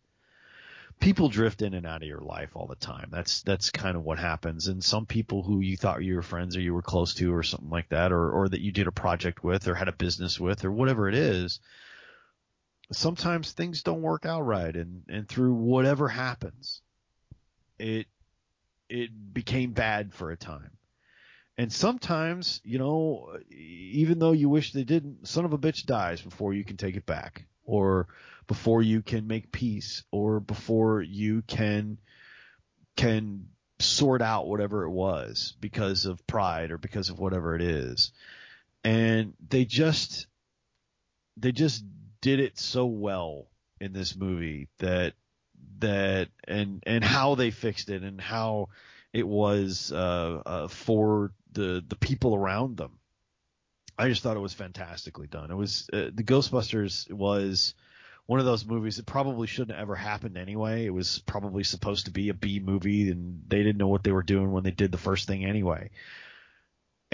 [0.98, 3.10] People drift in and out of your life all the time.
[3.12, 4.66] That's that's kind of what happens.
[4.66, 7.42] And some people who you thought you were friends or you were close to or
[7.42, 10.40] something like that, or or that you did a project with or had a business
[10.40, 11.60] with or whatever it is,
[12.92, 16.82] sometimes things don't work out right and and through whatever happens
[17.78, 18.06] it
[18.88, 20.70] it became bad for a time.
[21.58, 26.20] And sometimes you know even though you wish they didn't son of a bitch dies
[26.20, 28.08] before you can take it back or
[28.46, 31.98] before you can make peace or before you can
[32.96, 38.12] can sort out whatever it was because of pride or because of whatever it is.
[38.84, 40.26] And they just
[41.36, 41.82] they just
[42.26, 43.46] did it so well
[43.80, 45.14] in this movie that
[45.78, 48.68] that and and how they fixed it and how
[49.12, 52.98] it was uh, uh, for the the people around them.
[53.96, 55.52] I just thought it was fantastically done.
[55.52, 57.74] It was uh, the Ghostbusters was
[58.26, 60.84] one of those movies that probably shouldn't have ever happened anyway.
[60.84, 64.10] It was probably supposed to be a B movie, and they didn't know what they
[64.10, 65.90] were doing when they did the first thing anyway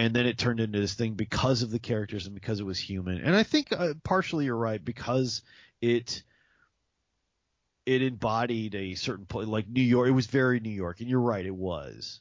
[0.03, 2.77] and then it turned into this thing because of the characters and because it was
[2.77, 3.19] human.
[3.19, 5.43] And I think uh, partially you're right because
[5.81, 6.25] it
[7.87, 10.09] it embodied a certain point, like New York.
[10.09, 12.21] It was very New York, and you're right, it was.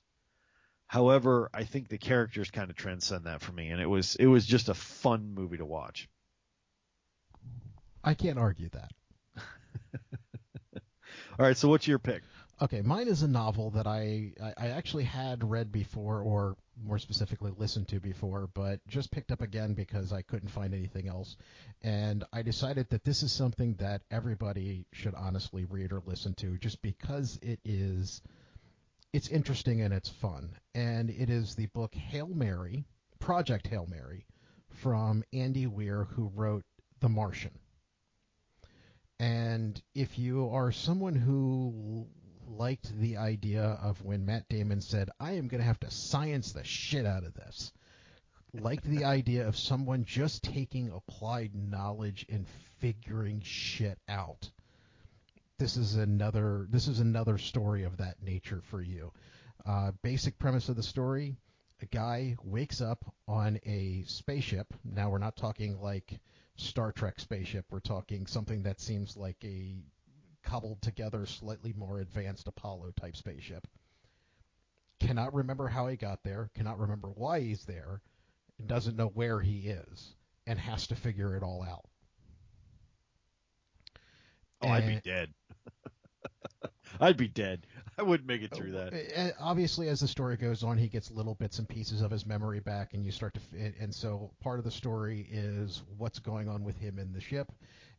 [0.86, 4.28] However, I think the characters kind of transcend that for me, and it was it
[4.28, 6.08] was just a fun movie to watch.
[8.04, 8.92] I can't argue that.
[11.40, 12.22] All right, so what's your pick?
[12.62, 17.00] Okay, mine is a novel that I, I I actually had read before, or more
[17.00, 21.36] specifically listened to before, but just picked up again because I couldn't find anything else,
[21.82, 26.58] and I decided that this is something that everybody should honestly read or listen to,
[26.58, 28.22] just because it is,
[29.14, 32.86] it's interesting and it's fun, and it is the book Hail Mary,
[33.20, 34.26] Project Hail Mary,
[34.70, 36.64] from Andy Weir, who wrote
[37.00, 37.60] The Martian.
[39.20, 42.08] And if you are someone who
[42.58, 46.52] liked the idea of when Matt Damon said, I am going to have to science
[46.52, 47.72] the shit out of this,
[48.54, 52.46] liked the idea of someone just taking applied knowledge and
[52.80, 54.50] figuring shit out.
[55.58, 59.12] This is another this is another story of that nature for you.
[59.64, 61.36] Uh, basic premise of the story:
[61.82, 64.74] a guy wakes up on a spaceship.
[64.84, 66.20] Now we're not talking like
[66.56, 67.66] Star Trek spaceship.
[67.70, 69.76] We're talking something that seems like a
[70.52, 73.66] cobbled together, slightly more advanced Apollo type spaceship.
[75.00, 78.02] Cannot remember how he got there, cannot remember why he's there,
[78.68, 80.14] doesn't know where he is,
[80.46, 81.86] and has to figure it all out.
[84.62, 85.34] Oh, I'd be dead.
[87.00, 87.66] I'd be dead.
[87.98, 88.94] I wouldn't make it through that.
[88.94, 92.26] Uh, Obviously, as the story goes on, he gets little bits and pieces of his
[92.26, 93.74] memory back, and you start to.
[93.80, 97.52] And so, part of the story is what's going on with him in the ship,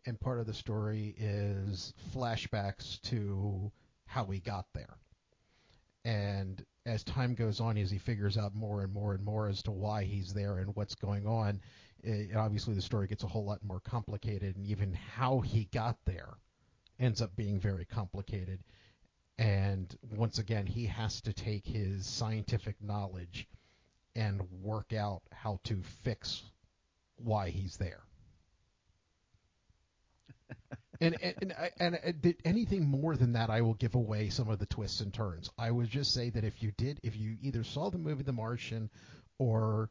[0.07, 3.71] and part of the story is flashbacks to
[4.07, 4.97] how he got there.
[6.05, 9.63] And as time goes on, as he figures out more and more and more as
[9.65, 11.61] to why he's there and what's going on,
[12.03, 15.97] it, obviously the story gets a whole lot more complicated, and even how he got
[16.05, 16.35] there
[16.99, 18.61] ends up being very complicated
[19.39, 23.49] and once again he has to take his scientific knowledge
[24.15, 26.43] and work out how to fix
[27.17, 28.03] why he's there
[31.01, 34.59] and and and, and, uh, anything more than that I will give away some of
[34.59, 35.51] the twists and turns.
[35.59, 38.33] I would just say that if you did if you either saw the movie The
[38.33, 38.91] Martian
[39.39, 39.91] or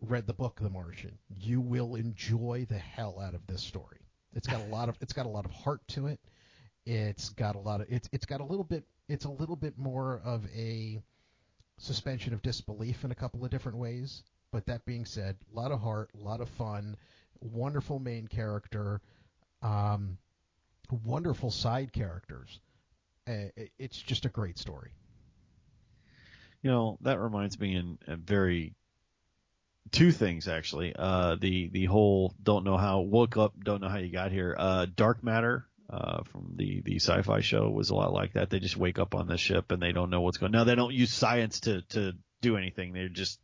[0.00, 3.98] read the book The Martian you will enjoy the hell out of this story.
[4.34, 6.20] It's got a lot of it's got a lot of heart to it.
[6.84, 9.78] It's got a lot of it's it's got a little bit it's a little bit
[9.78, 11.00] more of a
[11.78, 14.22] suspension of disbelief in a couple of different ways.
[14.52, 16.96] But that being said, a lot of heart, a lot of fun,
[17.40, 19.00] wonderful main character,
[19.66, 20.18] um,
[21.04, 22.60] wonderful side characters.
[23.28, 24.92] Uh, it's just a great story.
[26.62, 28.74] You know, that reminds me in a very
[29.90, 30.94] two things actually.
[30.96, 34.54] Uh, the the whole don't know how woke up, don't know how you got here.
[34.56, 38.50] Uh, Dark Matter uh, from the the sci-fi show was a lot like that.
[38.50, 40.52] They just wake up on the ship and they don't know what's going.
[40.52, 42.12] Now they don't use science to to
[42.42, 42.92] do anything.
[42.92, 43.40] They're just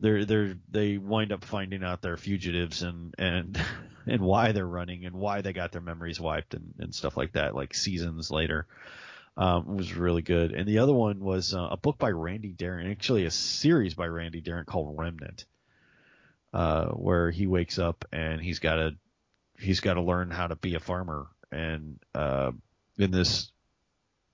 [0.00, 3.60] they're they're they wind up finding out they're fugitives and and
[4.08, 7.32] and why they're running and why they got their memories wiped and and stuff like
[7.32, 7.54] that.
[7.54, 8.66] Like seasons later,
[9.36, 10.52] um, was really good.
[10.52, 14.06] And the other one was uh, a book by Randi Darren, actually a series by
[14.06, 15.44] Randi Darren called Remnant,
[16.52, 18.96] uh, where he wakes up and he's got to
[19.58, 22.52] he's got to learn how to be a farmer and uh,
[22.98, 23.50] in this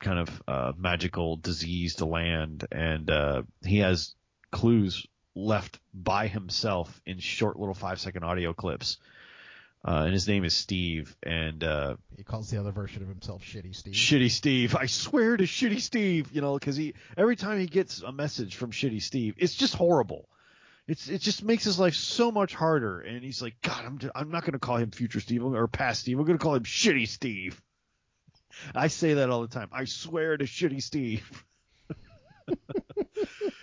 [0.01, 4.15] kind of uh, magical diseased land, and uh, he has
[4.51, 8.99] clues left by himself in short little five second audio clips.
[9.87, 13.43] Uh, and his name is Steve, and uh, He calls the other version of himself
[13.43, 13.93] Shitty Steve.
[13.93, 14.75] Shitty Steve.
[14.75, 18.57] I swear to Shitty Steve, you know, because he every time he gets a message
[18.57, 20.27] from Shitty Steve, it's just horrible.
[20.89, 23.01] It's it just makes his life so much harder.
[23.01, 26.19] And he's like, God, I'm I'm not gonna call him Future Steve or Past Steve.
[26.19, 27.61] I'm gonna call him Shitty Steve.
[28.75, 29.69] I say that all the time.
[29.71, 31.45] I swear to Shitty Steve.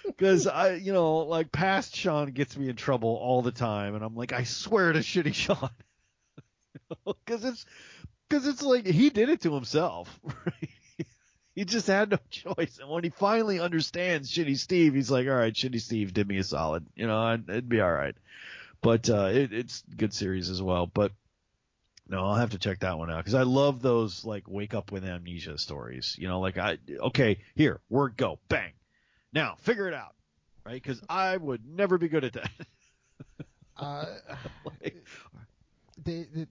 [0.06, 4.04] Because I, you know, like past Sean gets me in trouble all the time, and
[4.04, 5.70] I'm like, I swear to Shitty Sean.
[7.06, 7.66] Because it's
[8.30, 10.20] because it's like he did it to himself.
[10.46, 10.70] Right?
[11.54, 12.80] he just had no choice.
[12.80, 16.38] And when he finally understands Shitty Steve, he's like, all right, Shitty Steve did me
[16.38, 16.86] a solid.
[16.96, 18.16] You know, it'd be all right.
[18.82, 20.86] But uh, it, it's good series as well.
[20.88, 21.12] But
[22.08, 24.92] no, I'll have to check that one out because I love those like wake up
[24.92, 26.16] with amnesia stories.
[26.18, 28.72] You know, like I okay, here word go, bang,
[29.34, 30.16] now figure it out,
[30.66, 30.82] right?
[30.82, 32.50] Because I would never be good at that.
[33.78, 34.06] Uh,
[34.66, 35.04] Like-
[36.04, 36.46] they, they,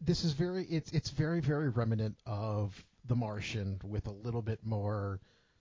[0.00, 2.72] this is very it's it's very very remnant of
[3.06, 5.20] The Martian with a little bit more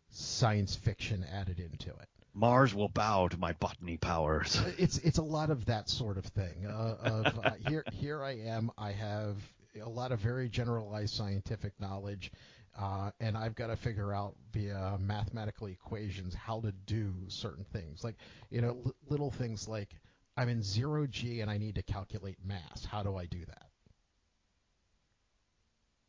[0.09, 2.07] science fiction added into it.
[2.33, 4.59] Mars will bow to my botany powers.
[4.77, 6.65] It's it's a lot of that sort of thing.
[6.67, 8.71] Uh, of uh, here here I am.
[8.77, 9.37] I have
[9.81, 12.31] a lot of very generalized scientific knowledge,
[12.77, 18.03] uh, and I've got to figure out via mathematical equations how to do certain things.
[18.03, 18.15] Like
[18.49, 19.89] you know, l- little things like
[20.35, 22.83] I'm in zero g and I need to calculate mass.
[22.85, 23.67] How do I do that?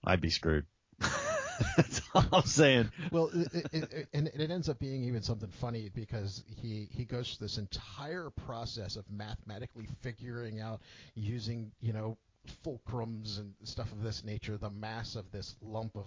[0.06, 0.66] I'd be screwed.
[1.76, 2.90] That's all I'm saying.
[3.10, 7.04] Well, it, it, it, and it ends up being even something funny because he he
[7.04, 10.80] goes through this entire process of mathematically figuring out
[11.14, 12.16] using you know
[12.64, 16.06] fulcrums and stuff of this nature the mass of this lump of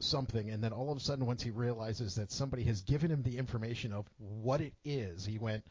[0.00, 3.22] something and then all of a sudden once he realizes that somebody has given him
[3.22, 5.64] the information of what it is he went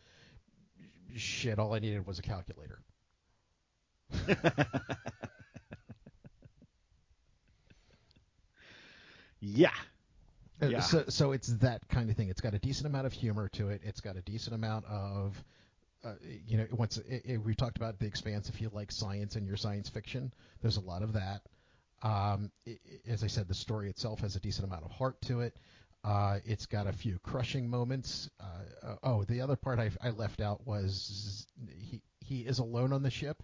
[1.16, 2.80] shit all i needed was a calculator
[9.42, 9.72] Yeah.
[10.62, 10.80] Uh, Yeah.
[10.82, 12.30] So, so it's that kind of thing.
[12.30, 13.82] It's got a decent amount of humor to it.
[13.84, 15.44] It's got a decent amount of,
[16.04, 16.14] uh,
[16.48, 18.50] you know, once it, it, we talked about the expanse.
[18.50, 21.42] If you like science and your science fiction, there's a lot of that.
[22.04, 25.22] Um, i i- as I said, the story itself has a decent amount of heart
[25.24, 25.56] to it.
[26.04, 28.30] Uh, it's got a few crushing moments.
[28.40, 31.46] Uh, uh, oh, the other part I, I left out was
[31.78, 33.44] he he is alone on the ship,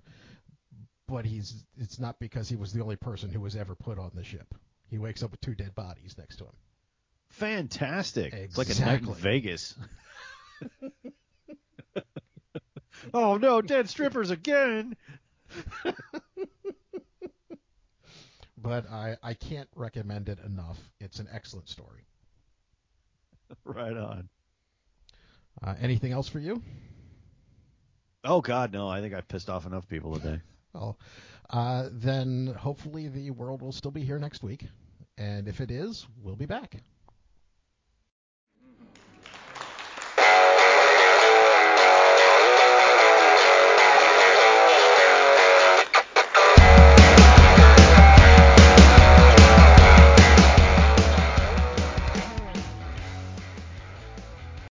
[1.08, 4.12] but he's it's not because he was the only person who was ever put on
[4.16, 4.56] the ship.
[4.89, 6.53] He wakes up with two dead bodies next to him.
[7.29, 8.33] Fantastic.
[8.33, 9.75] It's like a night in Vegas.
[13.13, 14.95] oh no, dead strippers again.
[18.57, 20.79] but I, I can't recommend it enough.
[20.99, 22.05] It's an excellent story.
[23.64, 24.30] Right on.
[25.64, 26.61] Uh, anything else for you?
[28.23, 28.88] Oh God, no!
[28.88, 30.41] I think I've pissed off enough people today.
[30.73, 30.99] Well,
[31.49, 34.65] uh, then hopefully the world will still be here next week.
[35.18, 36.82] And if it is, we'll be back.